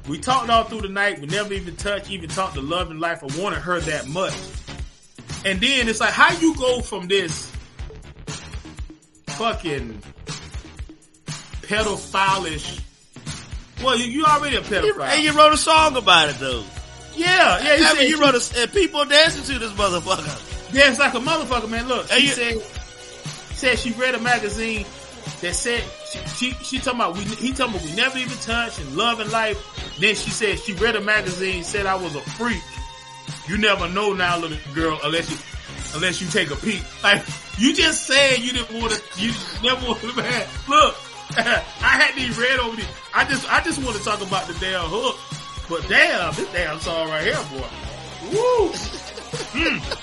[0.09, 2.99] we talked all through the night, we never even touched, even talked of love and
[2.99, 3.23] life.
[3.23, 4.35] I wanted her that much,
[5.45, 7.49] and then it's like how you go from this
[9.29, 10.03] fucking
[11.63, 12.81] pedophilish.
[13.83, 15.09] Well, you, you already a pedophile.
[15.09, 16.65] And you wrote a song about it though.
[17.17, 17.77] yeah, yeah.
[17.77, 20.73] He I said mean, you wrote a, and people dancing to this motherfucker.
[20.75, 21.89] Yeah, it's like a motherfucker, man.
[21.89, 22.61] Look, she you- said
[23.55, 24.85] said she read a magazine
[25.41, 26.19] that said she
[26.51, 29.31] she, she talking about we he talking about we never even touched and love and
[29.31, 29.59] life.
[30.01, 32.63] Then she said she read a magazine said I was a freak.
[33.49, 35.37] You never know now, little girl, unless you
[35.95, 36.83] unless you take a peek.
[37.05, 37.23] Like
[37.59, 39.21] you just said you didn't want to.
[39.21, 40.13] You never want to.
[40.17, 40.97] Man, look,
[41.83, 42.87] I had these read over these.
[43.15, 45.17] I just I just want to talk about the damn hook.
[45.69, 47.69] But damn, this damn song right here, boy.
[48.33, 48.69] Woo!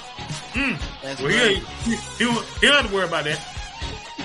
[1.04, 3.40] That's Well, he he, he, he don't have to worry about that.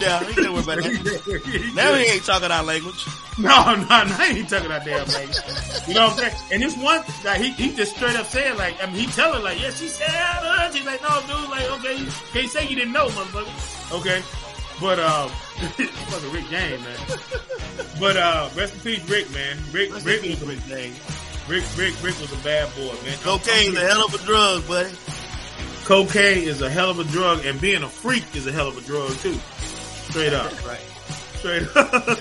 [0.00, 1.72] Yeah, he can't worry about that.
[1.74, 3.06] Now he ain't talking our language.
[3.38, 5.38] no, no, no, he ain't talking that damn language.
[5.86, 6.34] You know what I'm saying?
[6.52, 9.32] And this one, like, he, he just straight up saying, like, I mean, he tell
[9.34, 12.66] her, like, yeah, she said, uh, she's like, no, dude, like, okay, you can't say
[12.66, 14.00] you didn't know, motherfucker.
[14.00, 14.22] Okay.
[14.80, 16.98] But, um, fucking Rick James, man.
[18.00, 19.56] But, uh, rest in peace, Rick, man.
[19.72, 20.94] Rick, What's Rick, the was, Rick name?
[21.48, 23.18] Rick, Rick, Rick was a bad boy, man.
[23.22, 24.90] Cocaine's a hell of a drug, buddy.
[25.84, 28.78] Cocaine is a hell of a drug, and being a freak is a hell of
[28.78, 29.38] a drug, too.
[30.10, 30.50] Straight up.
[30.64, 30.80] Right.
[31.38, 32.18] Straight up.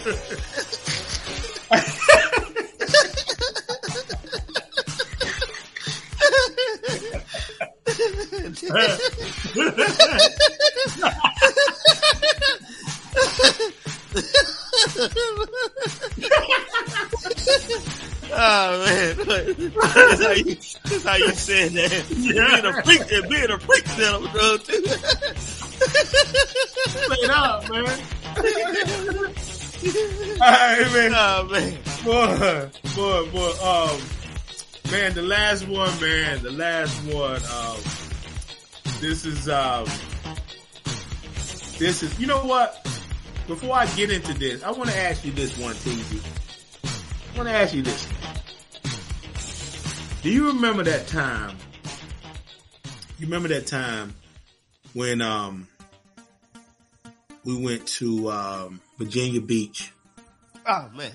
[18.35, 22.05] Oh man, that's how you, that's how you said that.
[22.09, 22.61] Yeah.
[22.61, 24.85] Being a freak, and being a freak is a hell of a drug too.
[26.89, 27.85] Straight up, man.
[30.41, 31.11] Alright, man.
[31.15, 34.01] Oh man, Boy, boy, boy, um,
[34.91, 37.77] man, the last one, man, the last one, um,
[38.99, 39.85] this is, um,
[41.77, 42.85] this is, you know what?
[43.47, 46.23] Before I get into this, I want to ask you this one, TZ.
[47.33, 48.07] I want to ask you this.
[50.21, 51.57] Do you remember that time?
[53.19, 54.15] You remember that time
[54.93, 55.67] when, um,
[57.43, 59.91] we went to, um, Virginia Beach
[60.65, 61.11] oh man,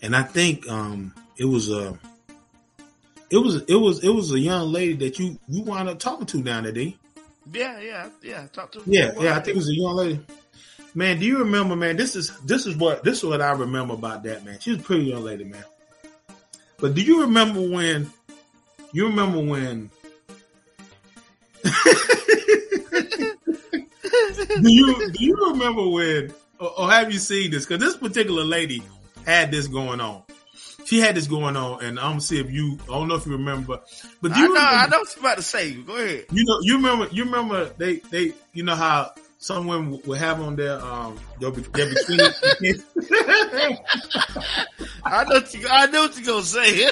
[0.00, 1.98] and I think um it was a
[3.30, 6.26] it was it was it was a young lady that you you wound up talking
[6.26, 6.98] to down there, D.
[7.50, 8.46] yeah, yeah, yeah.
[8.52, 8.82] Talk to.
[8.86, 10.20] Yeah, yeah, I think it was a young lady.
[10.94, 11.96] Man, do you remember, man?
[11.96, 14.58] This is this is what this is what I remember about that man.
[14.60, 15.64] She was a pretty young lady, man.
[16.78, 18.10] But do you remember when?
[18.92, 19.90] You remember when?
[21.64, 21.70] do
[24.64, 26.34] you do you remember when?
[26.60, 27.64] Or, or have you seen this?
[27.64, 28.82] Because this particular lady
[29.24, 30.22] had this going on.
[30.92, 32.78] She had this going on, and I'm gonna see if you.
[32.82, 33.80] I don't know if you remember,
[34.20, 34.76] but do I you know, remember?
[34.76, 35.72] I know what you're about to say.
[35.72, 36.26] Go ahead.
[36.30, 40.42] You know, you remember, you remember they, they, you know how some women will have
[40.42, 43.80] on their, um, their, their bikini.
[45.02, 46.90] I know, you, I know what you're gonna say.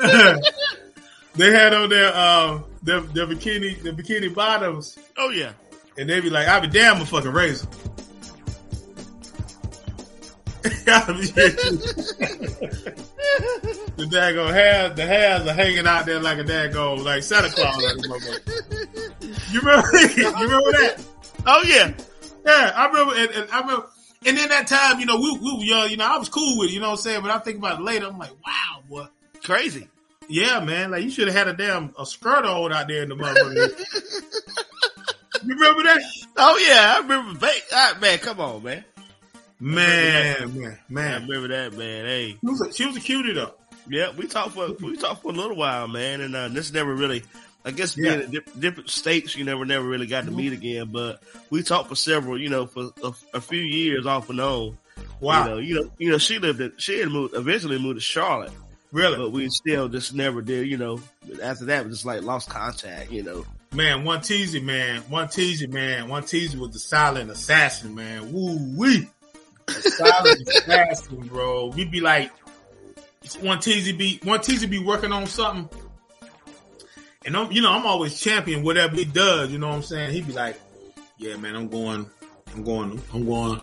[1.34, 5.54] they had on their, um, their, their bikini, their bikini bottoms, oh yeah,
[5.98, 7.66] and they'd be like, "I'll be damn a fucking razor."
[13.96, 17.82] The daggone hair, the hairs are hanging out there like a daggone, like Santa Claus.
[17.82, 17.96] Like
[19.50, 19.88] you remember?
[20.16, 21.04] you remember that?
[21.46, 21.92] oh yeah.
[22.44, 23.86] Yeah, I remember, and, and I remember,
[24.24, 26.58] and then that time, you know, we, we were young, you know, I was cool
[26.58, 27.22] with it, you know what I'm saying?
[27.22, 29.06] But I think about it later, I'm like, wow, boy.
[29.42, 29.88] Crazy.
[30.28, 33.08] Yeah, man, like you should have had a damn, a skirt on out there in
[33.08, 33.54] the motherfucker.
[35.44, 36.02] you remember that?
[36.36, 37.40] Oh yeah, I remember.
[37.40, 38.84] Ba- ah, man, come on, man.
[39.60, 41.22] Man, man, man.
[41.22, 42.04] I remember that, man.
[42.06, 43.54] Hey, She was a, she was a cutie though.
[43.88, 46.94] yeah, we talked for we talked for a little while, man, and uh, this never
[46.94, 47.22] really.
[47.62, 48.16] I guess Yeah.
[48.16, 50.88] being in di- different states, you never never really got to meet again.
[50.90, 54.78] But we talked for several, you know, for a, a few years off and on.
[55.20, 55.44] Wow.
[55.44, 58.00] You know, you know, you know, she lived in, she had moved, eventually moved to
[58.00, 58.52] Charlotte,
[58.92, 59.18] Really?
[59.18, 61.00] but we still just never did, you know,
[61.42, 63.44] after that, we just like lost contact, you know.
[63.74, 65.02] Man, one teasy, man.
[65.10, 66.08] One teasy, man.
[66.08, 68.32] One teasy was the silent assassin, man.
[68.32, 69.06] Woo wee.
[69.70, 71.68] Silent assassin, bro.
[71.68, 72.30] We'd be like,
[73.40, 75.68] one teasy be, one teasy be working on something.
[77.24, 79.50] And I'm, you know, I'm always champion whatever he does.
[79.50, 80.12] You know what I'm saying?
[80.12, 80.58] He'd be like,
[81.18, 82.08] "Yeah, man, I'm going,
[82.54, 83.60] I'm going, I'm going,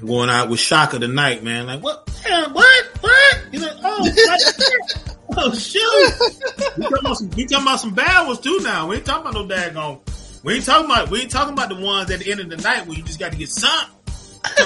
[0.00, 2.08] I'm going out with Shaka tonight, man." Like, what?
[2.26, 2.86] Yeah, what?
[3.02, 3.38] What?
[3.52, 4.10] You like, oh,
[5.26, 5.36] what?
[5.36, 6.12] oh, shoot!
[6.78, 8.86] We talking, about some, talking about some bad ones too now.
[8.86, 10.00] We ain't talking about no daggone.
[10.42, 11.10] We ain't talking about.
[11.10, 13.20] We ain't talking about the ones at the end of the night where you just
[13.20, 13.90] got to get some.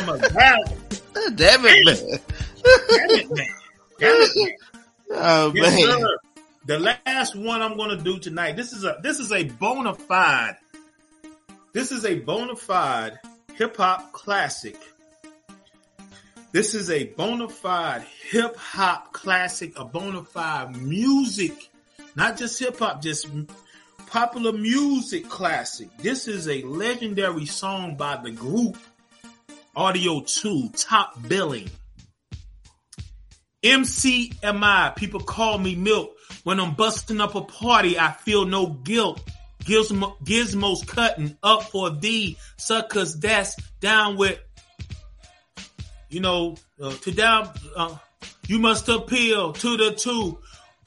[0.03, 1.03] About bad ones.
[1.37, 2.19] Damn it, man.
[2.65, 3.47] Damn it, man.
[3.99, 4.51] Damn it, man.
[5.17, 6.01] Oh Yes, man.
[6.01, 6.19] sir.
[6.67, 8.57] The last one I'm going to do tonight.
[8.57, 10.57] This is a this is a bona fide.
[11.73, 13.19] This is a bona fide
[13.55, 14.77] hip hop classic.
[16.53, 21.71] This is a bona fide hip hop classic, a bona fide music,
[22.17, 23.27] not just hip hop, just
[24.07, 25.89] popular music classic.
[25.99, 28.79] This is a legendary song by the group
[29.77, 31.69] Audio Two, Top Billin'.
[33.63, 36.15] MCMI, people call me milk.
[36.45, 39.23] When I'm busting up a party, I feel no guilt.
[39.65, 44.39] Gizmo, gizmos cutting up for thee, suckers that's down with,
[46.11, 47.97] you know, uh, to down, uh,
[48.47, 50.39] you must appeal to the two.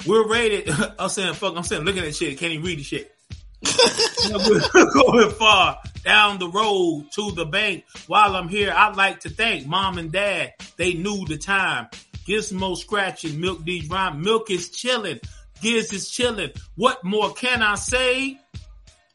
[0.05, 0.69] We're rated.
[0.99, 2.37] I'm saying, fuck, I'm saying, look at that shit.
[2.37, 3.11] Can't even read the shit.
[4.75, 7.83] We're going far down the road to the bank.
[8.07, 10.53] While I'm here, I'd like to thank mom and dad.
[10.77, 11.87] They knew the time.
[12.25, 14.21] Gizmo scratching, milk these rhyme.
[14.21, 15.19] Milk is chilling.
[15.61, 16.51] Giz is chilling.
[16.75, 18.39] What more can I say?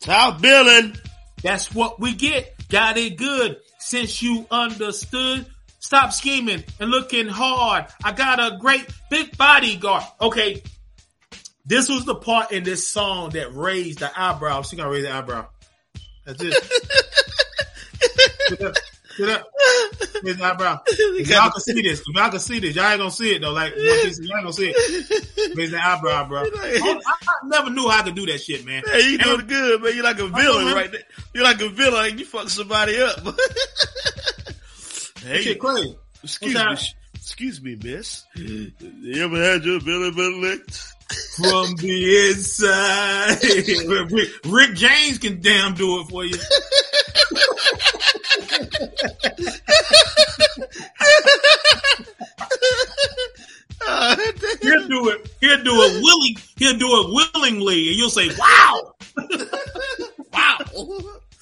[0.00, 0.96] Top billing.
[1.42, 2.68] That's what we get.
[2.68, 3.56] Got it good.
[3.78, 5.46] Since you understood,
[5.78, 7.86] stop scheming and looking hard.
[8.04, 10.04] I got a great big bodyguard.
[10.20, 10.62] Okay.
[11.64, 14.60] This was the part in this song that raised the eyebrow.
[14.60, 15.46] She gonna raise the eyebrow.
[16.24, 16.54] That's it.
[18.48, 18.74] Sit up.
[19.16, 19.48] Sit up.
[20.40, 20.80] Eyebrow.
[20.88, 22.00] If y'all can see this.
[22.00, 22.76] If y'all can see this.
[22.76, 23.52] Y'all ain't gonna see it though.
[23.52, 25.56] Like, one piece y'all ain't gonna see it.
[25.56, 26.42] Raise the eyebrow, bro.
[26.42, 28.82] I, I never knew how I could do that shit, man.
[28.86, 29.94] Hey, you doing good, man.
[29.94, 31.02] You're like a villain right there.
[31.34, 32.18] You're like a villain.
[32.18, 33.18] You fuck somebody up.
[35.24, 35.96] hey, Shit crazy.
[36.22, 36.76] excuse me.
[37.36, 37.38] That?
[37.38, 38.24] sh- Excuse me, miss.
[38.34, 40.88] You ever had your belly button licked?
[41.36, 43.36] from the inside.
[44.12, 46.38] Rick, Rick James can damn do it for you.
[53.84, 54.16] Oh,
[54.62, 55.28] He'll do it.
[55.40, 56.36] He'll do it willing.
[56.56, 58.94] He'll do it willingly, and you'll say, "Wow,
[60.32, 60.58] wow.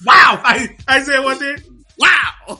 [0.03, 1.57] wow!" I, I said what there.
[1.99, 2.31] Wow.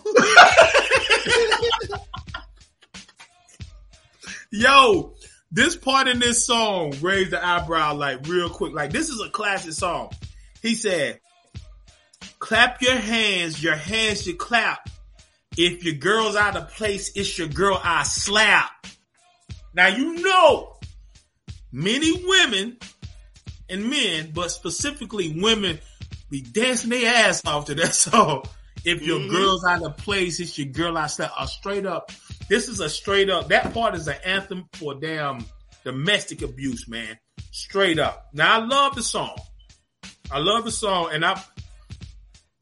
[4.52, 5.14] Yo,
[5.52, 8.74] this part in this song raised the eyebrow like real quick.
[8.74, 10.12] Like this is a classic song.
[10.62, 11.20] He said,
[12.39, 13.62] "Clap your hands.
[13.64, 14.89] Your hands should clap.
[15.58, 18.88] If your girl's out of place, it's your girl I slap."
[19.74, 20.78] Now you know,
[21.72, 22.78] many women
[23.70, 25.80] and men, but specifically women,
[26.30, 28.43] be dancing their ass off to that song.
[28.84, 29.30] If your Mhm.
[29.30, 31.32] girl's out of place, it's your girl I slap.
[31.39, 32.12] A straight up
[32.52, 33.47] this is a straight up.
[33.47, 35.45] That part is an anthem for damn
[35.86, 37.18] domestic abuse, man.
[37.52, 38.28] Straight up.
[38.34, 39.38] Now I love the song.
[40.30, 41.41] I love the song, and I.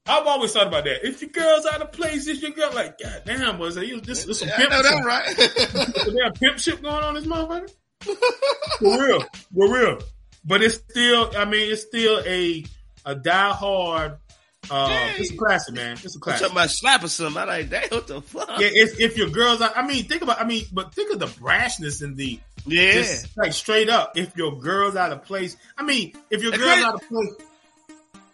[0.06, 1.08] I've always thought about that.
[1.08, 2.72] If your girl's out of place, it's your girl.
[2.72, 4.06] Like, god damn, was it?
[4.06, 6.14] This, this some I pimp, know that right.
[6.16, 7.72] damn pimp shit going on this motherfucker.
[8.78, 9.22] For real,
[9.56, 10.00] for real.
[10.46, 12.64] But it's still, I mean, it's still a
[13.06, 14.18] a die hard.
[14.72, 15.94] Uh, it's a classic, man.
[16.04, 16.42] It's a classic.
[16.48, 17.42] Talking about slapping something.
[17.42, 18.50] I like, damn, what the fuck?
[18.60, 21.20] Yeah, if, if your girls, are, I mean, think about, I mean, but think of
[21.20, 22.94] the brashness in the Yeah.
[22.94, 24.16] just like straight up.
[24.16, 27.34] If your girl's out of place, I mean, if your girl's out of place,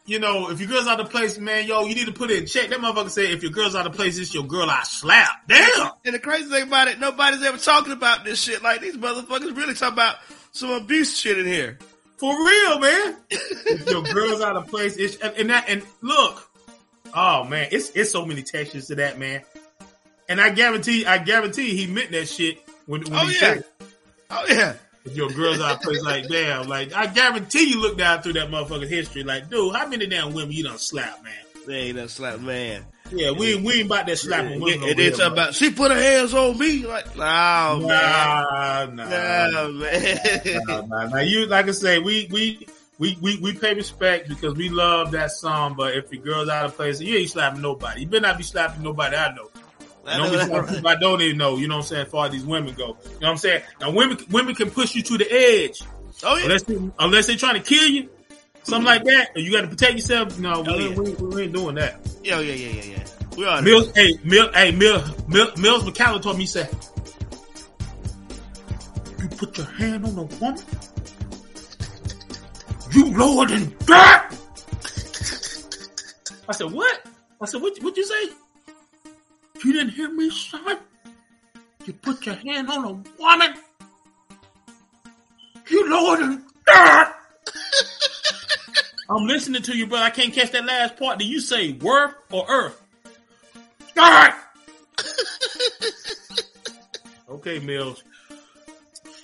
[0.07, 2.39] you know, if your girl's out of place, man, yo, you need to put it
[2.39, 2.69] in check.
[2.69, 5.47] That motherfucker said, if your girl's out of place, it's your girl I slap.
[5.47, 5.91] Damn.
[6.03, 8.61] And the crazy thing about it, nobody's ever talking about this shit.
[8.61, 10.17] Like these motherfuckers really talking about
[10.51, 11.79] some abuse shit in here.
[12.17, 13.15] For real, man.
[13.29, 16.49] if your girl's out of place, it's, and, that, and look,
[17.13, 19.41] oh man, it's, it's so many textures to that, man.
[20.29, 23.39] And I guarantee, I guarantee he meant that shit when, when Oh he yeah.
[23.39, 23.65] said.
[24.29, 24.73] Oh yeah.
[25.03, 28.33] If your girl's out of place, like damn, like I guarantee you look down through
[28.33, 31.33] that motherfucker's history, like dude, how many damn women you done slap, man?
[31.65, 32.85] They ain't that slap man.
[33.11, 34.81] Yeah, we ain't, we ain't about that slapping And women.
[34.97, 35.27] here, talking bro.
[35.27, 36.85] about she put her hands on me.
[36.87, 37.87] Like, nah, man.
[37.87, 40.19] nah, nah, Nah, man.
[40.67, 41.07] nah, nah.
[41.09, 42.67] Now you, like I say, we we.
[42.97, 46.63] We, we, we pay respect because we love that song, but if your girl's out
[46.67, 47.99] of place, you ain't slapping nobody.
[48.03, 49.49] You better not be slapping nobody I know.
[50.07, 50.69] I don't know be right.
[50.69, 51.57] people I don't even know.
[51.57, 52.05] You know what I'm saying?
[52.05, 53.63] As far as these women go, you know what I'm saying?
[53.81, 55.81] Now women women can push you to the edge
[56.23, 56.43] Oh yeah.
[56.45, 58.09] unless they, unless they trying to kill you,
[58.65, 59.31] something like that.
[59.35, 60.37] And you got to protect yourself.
[60.39, 60.87] No, we, Oh, yeah.
[60.87, 61.99] ain't- we, we ain't doing that.
[62.23, 63.03] Yeah, yeah, yeah, yeah, yeah.
[63.37, 63.61] We are.
[63.61, 66.69] Mills, hey, Mill, hey, Mill, Mill, Mills McCallum told me, he said,
[69.21, 70.57] you put your hand on a woman,
[72.93, 74.31] You lower than that."
[76.47, 77.01] I said, what?
[77.41, 78.33] I said, what, what'd you say?
[79.63, 80.77] You didn't hear me, son?
[81.85, 82.91] You put your hand on a
[83.21, 83.53] woman?
[85.69, 86.44] You lower than.
[89.15, 91.19] I'm listening to you, but I can't catch that last part.
[91.19, 92.81] Do you say worth or earth?
[93.95, 94.33] Dirt.
[97.29, 98.03] okay, Mills.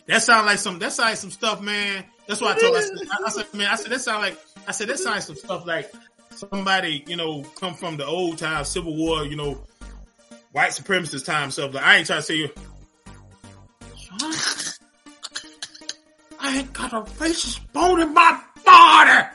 [0.07, 0.79] That sounds like some.
[0.79, 2.05] That sounds like some stuff, man.
[2.27, 2.77] That's what I told.
[2.77, 3.67] I said, I said, man.
[3.67, 4.39] I said that sounds like.
[4.67, 5.91] I said that sounds like some stuff like
[6.29, 9.61] somebody, you know, come from the old time, Civil War, you know,
[10.51, 11.73] white supremacist time stuff.
[11.73, 12.49] Like I ain't trying to say you.
[16.39, 19.27] I ain't got a racist bone in my body.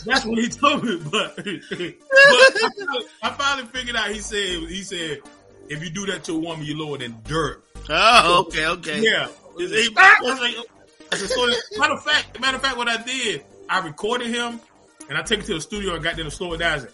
[0.06, 4.10] That's what he told me, but, but I, finally, I finally figured out.
[4.10, 5.20] He said, he said,
[5.68, 7.64] if you do that to a woman, you're lower than dirt.
[7.88, 9.00] Oh, okay, okay.
[9.00, 9.28] Yeah.
[9.54, 10.54] Was like,
[11.16, 14.60] so, matter of fact, matter of fact, what I did, I recorded him
[15.08, 16.86] and I took it to the studio and got them to slow it down.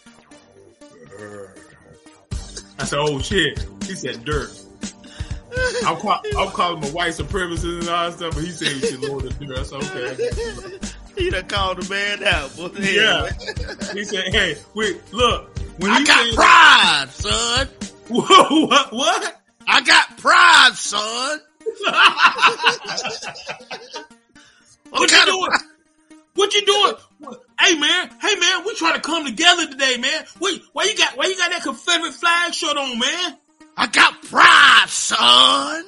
[2.78, 3.66] I said, oh shit.
[3.84, 4.50] He said dirt.
[5.84, 8.68] I'm, call, I'm calling him a white supremacist and all that stuff, but he said
[8.68, 9.58] he should lower the dirt.
[9.58, 10.85] I said, okay.
[11.16, 12.56] He done called the man out.
[12.56, 12.68] Boy.
[12.80, 13.30] Yeah.
[13.92, 15.50] he said, hey, wait, look.
[15.78, 17.68] When I got said- pride, son.
[18.08, 18.92] Whoa, what?
[18.92, 19.42] What?
[19.66, 21.40] I got pride, son.
[24.90, 25.50] What you doing?
[26.34, 26.94] What you doing?
[27.60, 30.24] Hey man, hey man, we trying to come together today, man.
[30.40, 33.36] Wait, why you got why you got that Confederate flag shirt on, man?
[33.76, 35.84] I got pride, son.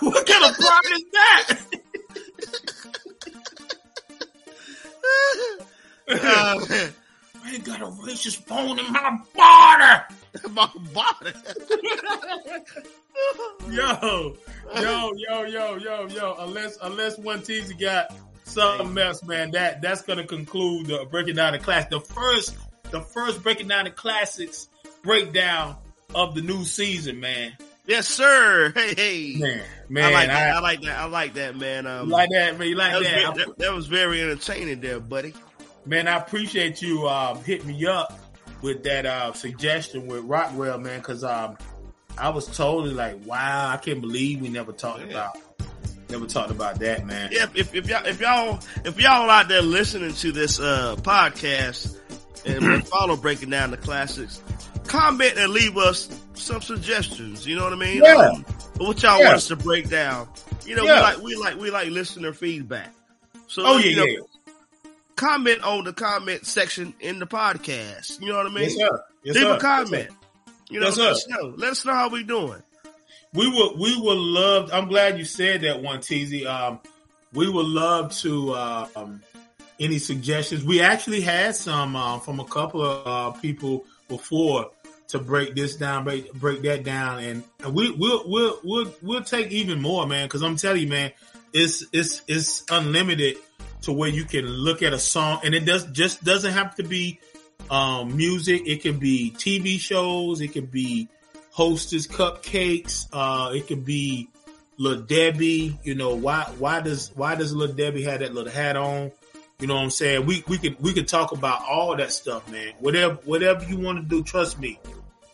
[0.00, 1.54] what kind of pride is that?
[6.08, 6.90] Oh.
[7.42, 10.14] I ain't got a racist bone in my body.
[10.50, 11.32] My body.
[13.68, 14.36] Yo,
[14.76, 16.36] yo, yo, yo, yo, yo.
[16.38, 21.52] Unless unless one teaser got something else, man, that that's gonna conclude the breaking down
[21.52, 21.86] the class.
[21.86, 22.56] The first
[22.90, 24.68] the first breaking down the classics
[25.02, 25.76] breakdown
[26.14, 27.56] of the new season, man.
[27.86, 28.72] Yes, sir.
[28.74, 29.36] Hey, hey.
[29.38, 30.56] Man, man, I like I, that.
[30.56, 30.98] I, like that.
[30.98, 31.86] I like that, man.
[31.86, 32.68] Um, you like that, man.
[32.68, 33.34] You like that, was that.
[33.34, 35.34] very, that, that was very entertaining there, buddy.
[35.86, 38.18] man, I appreciate you um, hitting me up
[38.62, 41.56] with that uh, suggestion with Rockwell, man, because um,
[42.18, 45.10] I was totally like, wow, I can't believe we never talked Yeah.
[45.10, 45.38] about
[46.10, 47.30] never talked about that, man.
[47.32, 51.96] Yeah, if, if y'all if y'all if y'all out there listening to this uh podcast
[52.44, 54.42] and follow breaking down the classics,
[54.88, 56.08] comment and leave us
[56.40, 57.46] some suggestions.
[57.46, 58.02] You know what I mean?
[58.02, 58.14] Yeah.
[58.16, 58.44] Um,
[58.78, 59.26] what y'all Yeah.
[59.26, 60.28] want us to break down?
[60.66, 60.94] You know, Yeah.
[60.96, 62.92] we like we like we like listener feedback.
[63.48, 64.18] So Oh yeah, know, yeah.
[65.16, 68.20] comment on the comment section in the podcast.
[68.20, 68.64] You know what I mean?
[68.64, 69.04] Yes, sir.
[69.24, 69.54] Yes, Leave sir.
[69.54, 70.08] a comment.
[70.70, 71.54] You know, Yes, let us know.
[71.56, 72.62] Let us know how we doing.
[73.32, 73.76] We will.
[73.76, 74.70] We will love.
[74.72, 76.44] I'm glad you said that one, TZ.
[76.46, 76.80] Um,
[77.32, 78.52] we would love to.
[78.52, 79.22] Uh, um,
[79.78, 80.62] any suggestions?
[80.62, 84.70] We actually had some uh, from a couple of uh, people before
[85.10, 89.50] to break this down, break break that down, and, we we'll we'll we'll we'll take
[89.50, 90.26] even more, man.
[90.26, 91.12] Because I'm telling you, man,
[91.52, 93.36] it's it's it's unlimited
[93.82, 96.82] to where you can look at a song, and it does just doesn't have to
[96.82, 97.20] be
[97.70, 98.62] um, music.
[98.66, 100.40] It can be TV shows.
[100.40, 101.08] It can be
[101.50, 103.06] Hostess cupcakes.
[103.12, 104.28] Uh, it could be
[104.78, 105.78] Lil Debbie.
[105.82, 106.44] You know why?
[106.58, 109.12] Why does why does Lil Debbie have that little hat on?
[109.60, 110.24] You know what I'm saying?
[110.24, 112.72] We we could we could talk about all that stuff, man.
[112.78, 114.78] Whatever whatever you want to do, trust me.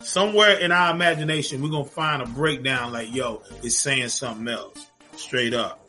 [0.07, 4.87] Somewhere in our imagination, we're gonna find a breakdown like, yo, it's saying something else.
[5.17, 5.85] Straight up.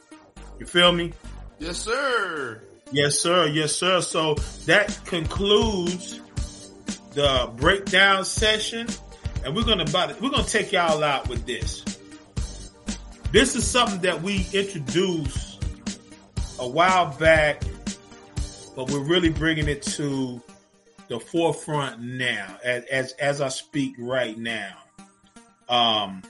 [0.58, 1.14] You feel me?
[1.60, 2.60] Yes, sir.
[2.92, 3.46] Yes, sir.
[3.46, 4.02] Yes, sir.
[4.02, 4.34] So
[4.66, 6.20] that concludes
[7.14, 8.88] the breakdown session,
[9.46, 10.20] and we're gonna about it.
[10.20, 11.84] we're gonna take y'all out with this.
[13.32, 15.64] This is something that we introduced
[16.58, 17.62] a while back,
[18.76, 20.42] but we're really bringing it to
[21.08, 24.76] the forefront now, as as, as I speak right now.
[25.70, 26.24] Um,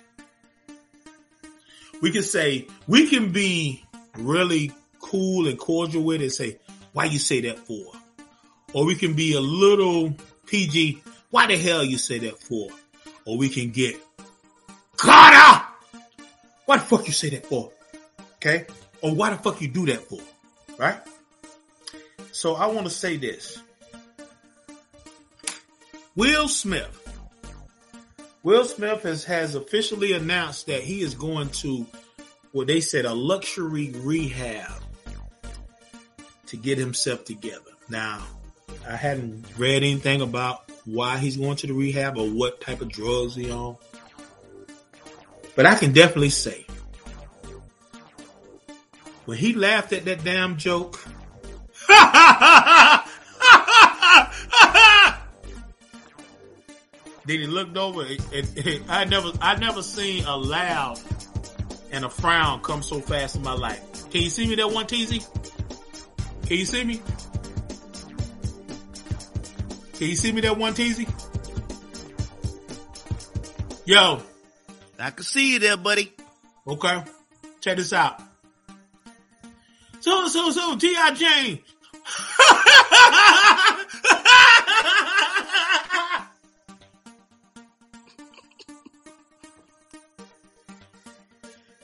[2.01, 3.83] we can say we can be
[4.17, 6.59] really cool and cordial with it say,
[6.93, 7.85] why you say that for?
[8.73, 10.13] Or we can be a little
[10.47, 12.69] PG, why the hell you say that for?
[13.25, 13.95] Or we can get,
[14.95, 15.65] Carter!
[16.65, 17.71] Why the fuck you say that for?
[18.35, 18.65] Okay?
[19.01, 20.19] Or why the fuck you do that for?
[20.77, 20.97] Right?
[22.31, 23.61] So I want to say this.
[26.17, 27.03] Will Smith.
[28.41, 31.85] Will Smith has, has officially announced that he is going to
[32.51, 34.81] what they said a luxury rehab
[36.47, 37.69] to get himself together.
[37.87, 38.25] Now,
[38.87, 42.89] I hadn't read anything about why he's going to the rehab or what type of
[42.89, 43.77] drugs he on.
[45.55, 46.65] But I can definitely say
[49.25, 50.99] when he laughed at that damn joke.
[57.27, 61.03] then he looked over and, and I never I never seen a laugh
[61.91, 64.09] and a frown come so fast in my life.
[64.09, 65.27] Can you see me that one TZ?
[66.45, 67.01] Can you see me?
[69.93, 71.05] Can you see me that one TZ?
[73.85, 74.21] Yo,
[74.99, 76.13] I can see you there, buddy.
[76.65, 77.03] okay.
[77.59, 78.21] Check this out.
[79.99, 81.13] So, so, so, T.I.
[81.13, 81.59] Jane.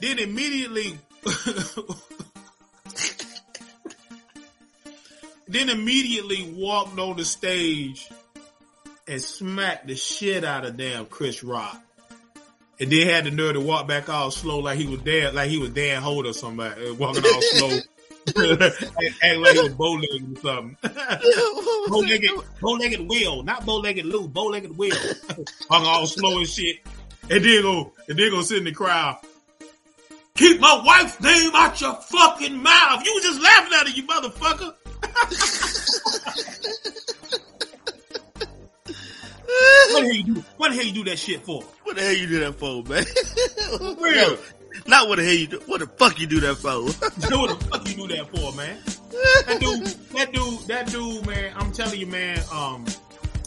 [0.04, 0.98] then immediately,
[5.48, 8.10] then immediately walked on the stage
[9.08, 11.80] and smacked the shit out of damn Chris Rock.
[12.80, 15.48] And then had the nerve to walk back all slow like he was Dan, like
[15.48, 17.78] he was Dan Holt or somebody, uh, walking all slow.
[18.28, 20.76] Act like he was bow-legged or something.
[21.88, 22.30] bow-legged,
[22.60, 24.96] bow-legged Will, not bow-legged Lou, bow-legged Will.
[25.70, 26.78] Walking all slow and shit.
[27.30, 29.18] And then go, and then go sit in the crowd.
[30.36, 33.04] Keep my wife's name out your fucking mouth.
[33.04, 34.74] You was just laughing at it, you motherfucker.
[39.90, 40.44] what the hell you do?
[40.56, 41.62] What the hell you do that shit for?
[41.84, 43.04] What the hell you do that for, man?
[44.02, 44.30] Real.
[44.32, 44.38] Yo,
[44.88, 45.60] Not what the hell you do.
[45.66, 46.82] What the fuck you do that for?
[46.82, 48.76] what the fuck you do that for, man?
[49.46, 51.52] That dude, that dude, that dude, man.
[51.54, 52.40] I'm telling you, man.
[52.52, 52.84] Um,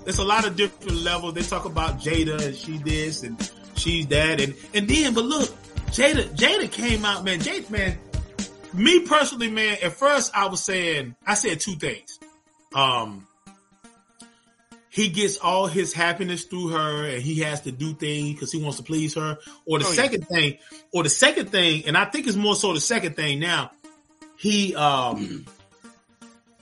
[0.05, 1.33] there's a lot of different levels.
[1.33, 5.53] They talk about Jada and she this and she's that, and and then, but look,
[5.97, 7.39] Jada, Jada came out, man.
[7.39, 7.97] Jada, man.
[8.73, 9.77] Me personally, man.
[9.81, 12.19] At first, I was saying, I said two things.
[12.75, 13.25] Um,
[14.89, 18.61] he gets all his happiness through her and he has to do things because he
[18.61, 19.37] wants to please her.
[19.65, 19.95] Or the Oh, yeah.
[19.95, 20.57] second thing,
[20.93, 23.71] or the second thing, and I think it's more so the second thing now,
[24.37, 25.45] he, um,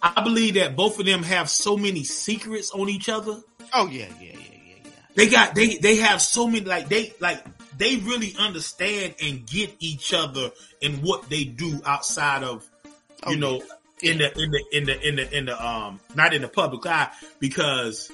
[0.01, 3.41] I believe that both of them have so many secrets on each other.
[3.73, 4.89] oh yeah, yeah, yeah, yeah, yeah.
[5.15, 7.43] They got, they, they have so many, like they, like
[7.77, 10.51] they really understand and get each other
[10.81, 12.65] and what they do outside of,
[13.23, 13.61] Oh, you know,
[14.01, 16.85] in the in the in the in the in the um not in the public
[16.85, 17.09] eye
[17.39, 18.11] because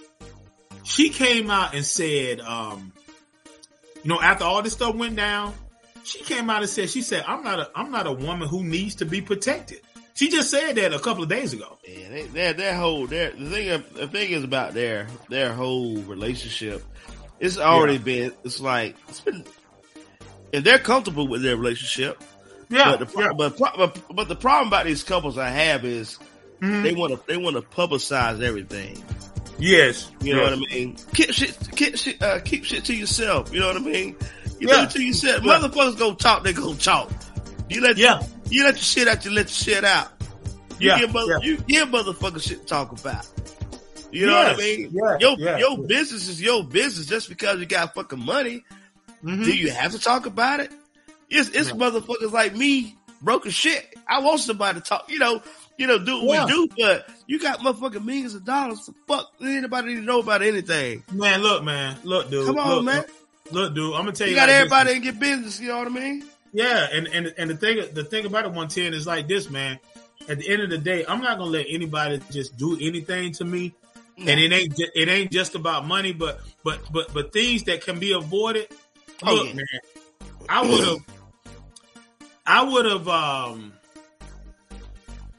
[0.84, 2.94] she came out and said um
[4.04, 5.54] you know after all this stuff went down
[6.04, 8.64] she came out and said she said I'm not a I'm not a woman who
[8.64, 9.82] needs to be protected.
[10.14, 11.78] She just said that a couple of days ago.
[11.88, 15.98] Yeah, they, their their whole their the thing the thing is about their their whole
[15.98, 16.84] relationship.
[17.42, 18.32] It's already been.
[18.46, 19.44] It's like it's been.
[20.52, 22.22] If they're comfortable with their relationship,
[22.70, 25.84] Yeah, but the pro- but, pro- but but the problem about these couples I have
[25.84, 26.18] is
[26.62, 26.84] Mhm.
[26.84, 29.04] they want to they want to publicize everything.
[29.58, 30.60] yes, You know yes.
[30.60, 30.98] what I mean?
[31.16, 33.52] Keep shit keep shit uh, keep shit to yourself.
[33.54, 34.16] You know what I mean?
[34.60, 34.78] You Yeah.
[34.78, 35.44] do it to yourself.
[35.44, 35.58] Yeah.
[35.60, 36.44] Motherfuckers go talk.
[36.44, 37.10] They go talk.
[37.70, 38.22] You let Yeah.
[38.50, 39.26] you let your shit out.
[39.26, 40.10] You let your shit out.
[40.80, 41.48] You Yeah, give mother, yeah.
[41.48, 43.26] you give motherfuckers shit to talk about.
[44.12, 44.90] You know what I mean?
[44.94, 45.58] yeah, your yeah.
[45.58, 47.06] your business is your business.
[47.08, 48.64] Just because you got fucking money,
[49.24, 49.46] Mhm.
[49.46, 50.72] do you have to talk about it?
[51.30, 51.76] It's it's Yeah.
[51.76, 53.94] motherfuckers like me, broken shit.
[54.08, 55.06] I want somebody to talk.
[55.10, 55.42] You know,
[55.78, 56.46] you know, do what Yeah.
[56.46, 56.68] we do.
[56.78, 58.86] But you got motherfucking millions of dollars.
[58.86, 61.04] So fuck, anybody need to know about anything.
[61.12, 63.06] man, look, man, look, dude, Come on, look, man.
[63.52, 65.60] Look, dude, I'm gonna tell you, You got like everybody in your business.
[65.60, 66.26] You know what I mean?
[66.54, 69.50] Yeah, and and and the thing the thing about it, one ten is like this,
[69.50, 69.80] man.
[70.30, 73.46] At the end of the day, I'm not gonna let anybody just do anything to
[73.46, 73.74] me,
[74.18, 78.00] and it ain't it ain't just about money, but but but but things that can
[78.00, 78.68] be avoided.
[79.24, 79.54] Oh, Look, yeah.
[79.54, 79.66] man,
[80.50, 80.98] I would have,
[82.46, 83.74] I would have, um,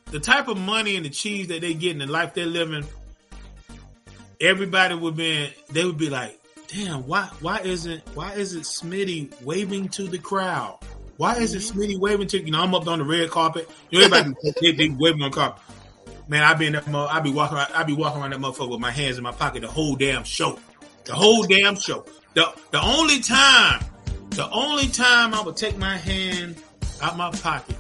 [0.07, 2.85] the type of money and the cheese that they get and the life they're living.
[4.41, 9.89] Everybody would be, they would be like, damn, why, why isn't, why isn't Smitty waving
[9.91, 10.79] to the crowd?
[11.16, 13.70] Why isn't Smitty waving to, you know, I'm up on the red carpet.
[13.91, 15.62] You know, everybody, they, they waving on the carpet.
[16.33, 18.41] Man, I be in that, mo- I be walking around, I be walking around that
[18.41, 20.59] motherfucker with my hands in my pocket the whole damn show.
[21.05, 22.07] The whole damn show.
[22.33, 23.85] The, the only time,
[24.30, 26.57] the only time I would take my hand
[27.03, 27.76] out my pocket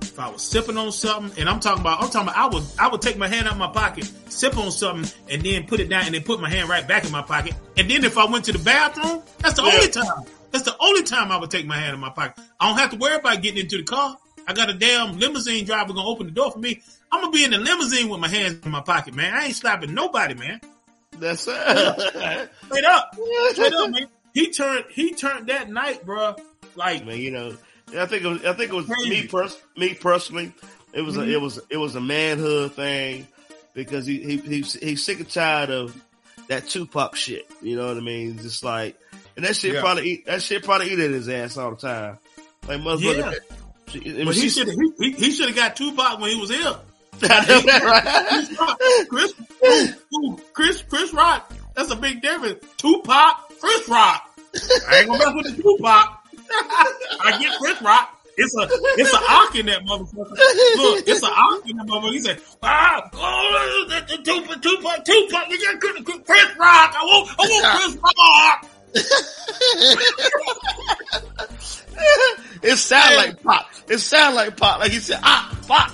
[0.00, 2.64] if I was sipping on something, and I'm talking about, I'm talking about, I would,
[2.76, 5.88] I would take my hand out my pocket, sip on something, and then put it
[5.88, 7.54] down, and then put my hand right back in my pocket.
[7.76, 9.74] And then if I went to the bathroom, that's the Yeah.
[9.74, 10.24] only time.
[10.50, 12.42] That's the only time I would take my hand in my pocket.
[12.58, 14.18] I don't have to worry about getting into the car.
[14.48, 16.82] I got a damn limousine driver gonna open the door for me.
[17.12, 19.34] I'm gonna be in the limousine with my hands in my pocket, man.
[19.34, 20.60] I ain't slapping nobody, man.
[21.18, 21.54] That's it.
[22.64, 23.14] Straight up,
[23.52, 24.06] straight up, man.
[24.34, 26.40] He turned, he turned that night, bruh.
[26.74, 27.54] Like, man, you know,
[27.94, 29.10] I think it was, I think it was Crazy.
[29.10, 30.54] me pers- me personally.
[30.94, 31.28] It was Mhm.
[31.28, 33.26] a, it was it was a manhood thing
[33.74, 35.94] because he he he's, he's sick and tired of
[36.48, 37.46] that Tupac shit.
[37.60, 38.38] You know what I mean?
[38.38, 38.98] Just like,
[39.36, 39.80] and that shit Yeah.
[39.82, 42.18] probably eat that shit probably eat at his ass all the time.
[42.66, 43.34] Like motherfucker,
[43.94, 44.24] Yeah.
[44.24, 46.74] But he should he, he, he should have got Tupac when he was here.
[47.20, 49.06] Right?
[49.08, 51.52] Chris, Chris, ooh, Chris, Chris Rock.
[51.74, 52.64] That's a big difference.
[52.76, 54.30] Tupac, Chris Rock.
[54.88, 56.18] I ain't gonna mess with the Tupac.
[57.24, 58.18] I get Chris Rock.
[58.36, 58.66] It's a
[58.98, 60.30] it's a arc in that motherfucker.
[60.76, 62.12] Look, it's a arc in that motherfucker.
[62.12, 66.94] He said, ah, oh, Tupac, Tupac, Tupac, you got Chris, Chris Rock.
[66.96, 68.68] I want, I want Chris Rock.
[72.62, 73.70] it sound like pop.
[73.88, 74.80] It sound like pop.
[74.80, 75.92] Like he said, ah, pop.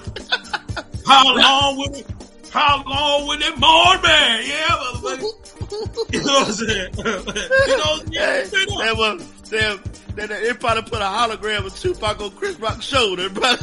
[1.09, 2.06] How long will it?
[2.50, 4.44] How long will it, more man?
[4.46, 5.54] Yeah, motherfucker.
[6.12, 6.94] You know what I'm saying?
[6.96, 8.46] you know what I'm saying?
[8.46, 8.78] Straight up.
[8.78, 9.82] That was, damn,
[10.14, 13.42] they, they probably put a hologram of Tupac on Chris Rock's shoulder, bro.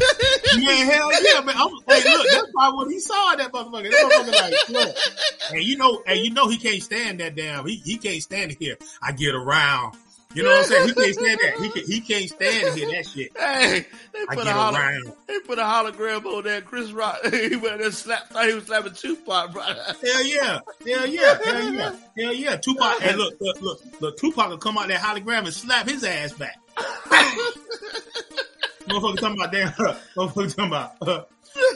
[0.55, 1.55] Man, hell yeah, man.
[1.57, 3.91] I'm, hey, look, that's probably what he saw that motherfucker.
[3.91, 4.95] That motherfucker like, look.
[5.51, 7.65] And you know, and you know he can't stand that damn.
[7.67, 8.77] He he can't stand it here.
[9.01, 9.95] I get around.
[10.35, 10.87] You know what I'm saying?
[10.89, 11.61] He can't stand that.
[11.61, 13.37] He can, he can't stand to hear that shit.
[13.37, 15.13] Hey, they put a holo- around.
[15.27, 16.61] they put a hologram on there.
[16.61, 18.33] Chris Rock, he went and slapped.
[18.33, 19.63] Thought he was slapping Tupac, bro.
[19.63, 20.59] Hell yeah.
[20.85, 21.37] Hell yeah.
[21.41, 21.95] Hell yeah.
[22.17, 22.55] Hell yeah.
[22.57, 26.03] Tupac, hey, look, look, look, look, Tupac will come out that hologram and slap his
[26.03, 26.59] ass back.
[28.87, 29.71] Motherfucker talking about damn,
[30.15, 31.23] motherfucker talking about, uh,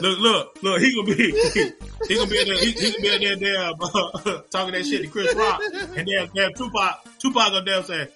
[0.00, 1.32] look, look, look, he gonna be,
[2.06, 4.86] he, gonna be in there, he, he gonna be in there, damn, uh, talking that
[4.86, 5.60] shit to Chris Rock,
[5.96, 8.08] and damn, damn, Tupac, Tupac gonna damn say,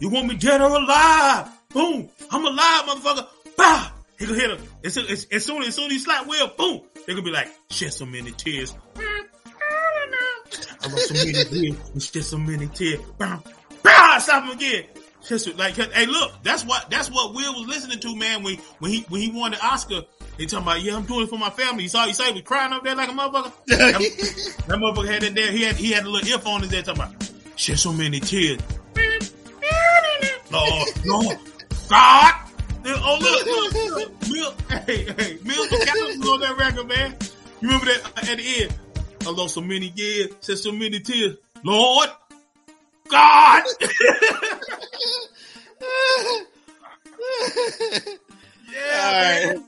[0.00, 1.48] you want me dead or alive?
[1.68, 3.26] Boom, I'm alive, motherfucker.
[3.56, 3.92] Bah!
[4.18, 4.68] He gonna hit him.
[4.84, 7.30] As soon as, as soon as soon as he slap Will, boom, they gonna be
[7.30, 8.74] like, shed so many tears.
[10.82, 11.76] I lost so many tears.
[11.94, 13.00] We shed so many tears.
[13.18, 13.38] Bah!
[13.82, 14.18] Bah!
[14.18, 14.84] Stop him again.
[15.26, 18.42] Just like, hey, look, that's what that's what Will was listening to, man.
[18.42, 20.02] When when he when he won the Oscar,
[20.38, 21.82] he talking about, yeah, I'm doing it for my family.
[21.82, 23.52] You saw, you saw he was crying up there like a motherfucker.
[23.66, 25.52] that, that motherfucker had it there.
[25.52, 28.60] He had he had a little earphone in there talking about, shed so many tears.
[28.94, 29.39] Mm-hmm.
[30.50, 31.38] Lord, Lord,
[31.88, 32.34] God.
[32.86, 34.28] Oh look, look, look.
[34.30, 34.54] Mill,
[34.86, 37.16] hey, hey, Mills McCallum on that record, man.
[37.60, 38.74] You remember that uh, at the end?
[39.26, 41.36] I lost so many years, shed so many tears.
[41.62, 42.08] Lord,
[43.08, 43.62] God.
[48.72, 49.58] yeah, right.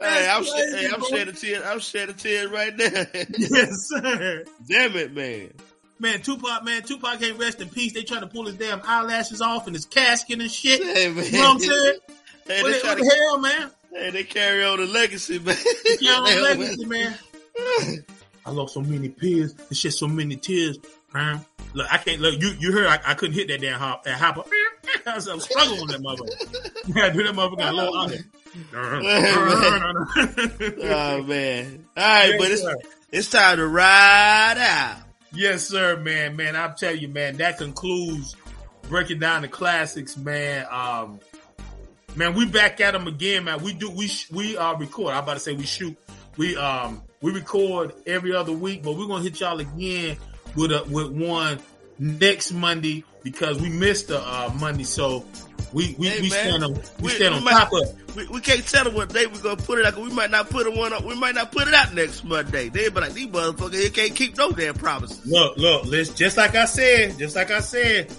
[0.00, 1.62] Hey, I'm, shed- hey, I'm shedding tears.
[1.64, 2.86] I'm shedding tears right now.
[3.38, 4.44] Yes, sir.
[4.68, 5.52] Damn it, man.
[6.00, 7.92] Man, Tupac, man, Tupac can't rest in peace.
[7.92, 10.82] They trying to pull his damn eyelashes off and his casket and shit.
[10.82, 11.24] Hey, man.
[11.24, 11.98] You know what I'm saying?
[12.46, 13.70] Hey, What, they, the- what to, the hell, man?
[13.92, 15.56] hey, they carry on the legacy, man.
[16.00, 17.18] Yeah, on legacy, man.
[18.46, 20.78] I lost so many peers and shed so many tears.
[21.12, 21.38] Huh?
[21.74, 22.40] Look, I can't look.
[22.40, 24.42] You you heard I, I couldn't hit that damn hop that hopper.
[25.06, 26.96] I was struggling with that motherfucker.
[26.96, 28.22] Yeah, do that motherfucker got a little on it.
[30.84, 31.84] oh man.
[31.96, 32.62] All right, but it's
[33.10, 34.96] it's time to ride out.
[35.32, 36.56] Yes, sir, man, man.
[36.56, 38.34] I'll tell you, man, that concludes
[38.88, 40.66] breaking down the classics, man.
[40.70, 41.20] Um,
[42.16, 43.62] man, we back at them again, man.
[43.62, 45.12] We do, we, sh- we, uh, record.
[45.12, 45.96] I'm about to say we shoot.
[46.36, 50.16] We, um, we record every other week, but we're going to hit y'all again
[50.56, 51.58] with a, with one
[51.98, 54.84] next Monday because we missed the, uh, Monday.
[54.84, 55.26] So
[55.72, 58.16] we, we, Hey, we stand on, we, We- stand we on might- top of.
[58.16, 59.94] We, we can't tell them what day we're gonna put it out.
[59.94, 61.04] 'cause We might not put it one up.
[61.04, 62.68] We might not put it out next Monday.
[62.68, 65.24] They be like, these motherfuckers here can't keep no damn promises.
[65.26, 68.10] Look, look, let's just like I said, just like I said.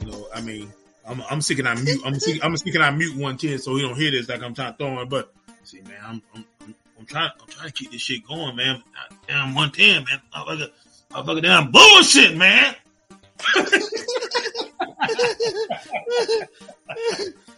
[0.00, 0.72] You know, I mean,
[1.06, 2.00] I'm I'm sticking on mute.
[2.04, 4.54] I'm sticking, I'm sticking on mute one kid so he don't hear this like I'm
[4.54, 5.08] trying to throw him.
[5.08, 5.32] But
[5.64, 8.82] see, man, I'm I'm, I'm, I'm trying I'm trying to keep this shit going, man.
[9.28, 10.20] Damn one ten, man.
[10.34, 10.70] Motherfucker,
[11.10, 12.74] motherfucker, damn bullshit, man.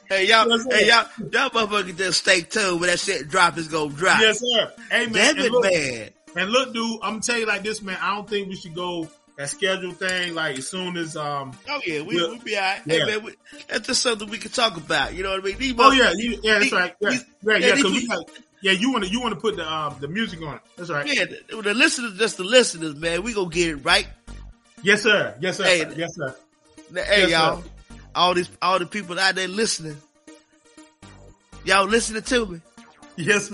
[0.09, 3.69] Hey y'all, Yes, hey y'all, y'all motherfuckers just stay tuned when that shit drop is
[3.69, 4.21] gonna drop.
[4.21, 4.73] Yes, sir.
[4.91, 5.37] Hey, man.
[5.37, 6.11] Damn look, man.
[6.37, 7.97] And look, dude, I'm gonna tell you like this, man.
[8.01, 9.09] I don't think we should go
[9.39, 11.53] that schedule thing like as soon as um.
[11.69, 12.29] Oh yeah, we Yeah.
[12.29, 12.83] we be alright.
[12.85, 12.99] Yeah.
[12.99, 13.35] Hey man, we,
[13.69, 15.15] that's just something we can talk about.
[15.15, 15.59] You know what I mean?
[15.59, 16.95] These Oh yeah, you, yeah, that's right.
[17.01, 17.83] Yeah, he's- yeah, yeah, yeah.
[17.83, 18.09] 'cause we
[18.61, 20.61] yeah, you want to you want to put the um the music on it.
[20.77, 21.07] That's right.
[21.07, 23.23] Yeah, the, the listeners, just the listeners, man.
[23.23, 24.09] We gonna get it right.
[24.83, 25.35] Yes, sir.
[25.41, 25.65] Yes, sir.
[25.65, 25.87] Hey.
[25.97, 26.37] yes, sir.
[26.93, 27.65] Now, hey Yes, y'all,
[28.15, 29.97] all these all the people out there listening,
[31.65, 32.61] y'all listening to me.
[33.17, 33.53] Yes.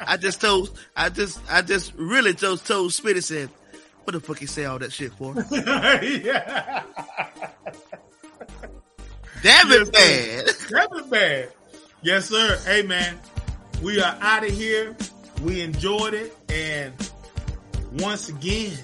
[0.00, 3.48] I just told, I just, I just really just told Smitty said,
[4.04, 5.34] what the fuck he say all that shit for?
[5.52, 6.82] yeah.
[9.42, 10.44] Damn Yes, it, man.
[10.70, 11.52] That was bad.
[12.02, 12.58] Yes, sir.
[12.64, 13.18] Hey, man,
[13.82, 14.96] we are out of here.
[15.42, 16.92] We enjoyed it, and
[18.00, 18.76] once again,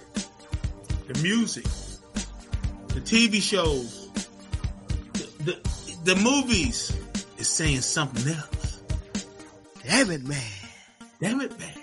[1.09, 1.67] the music,
[2.95, 4.09] the TV shows,
[5.15, 6.97] the the, the movies
[7.39, 8.83] is saying something else.
[9.83, 10.41] Damn it, man.
[11.21, 11.75] Damn it, man.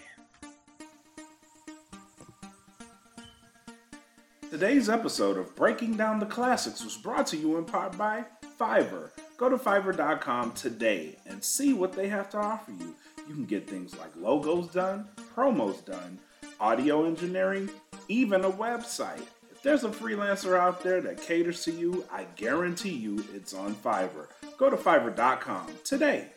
[4.50, 8.26] Today's episode of Breaking Down the Classics was brought to you in part by
[8.60, 9.10] Fiverr.
[9.38, 12.96] Go to Fiverr.com today and see what they have to offer you.
[13.28, 16.20] You can get things like logos done, promos done,
[16.60, 17.70] audio engineering,
[18.08, 19.26] even a website.
[19.64, 24.28] There's a freelancer out there that caters to you, I guarantee you it's on Fiverr.
[24.58, 26.30] Go to Fiverr.com today.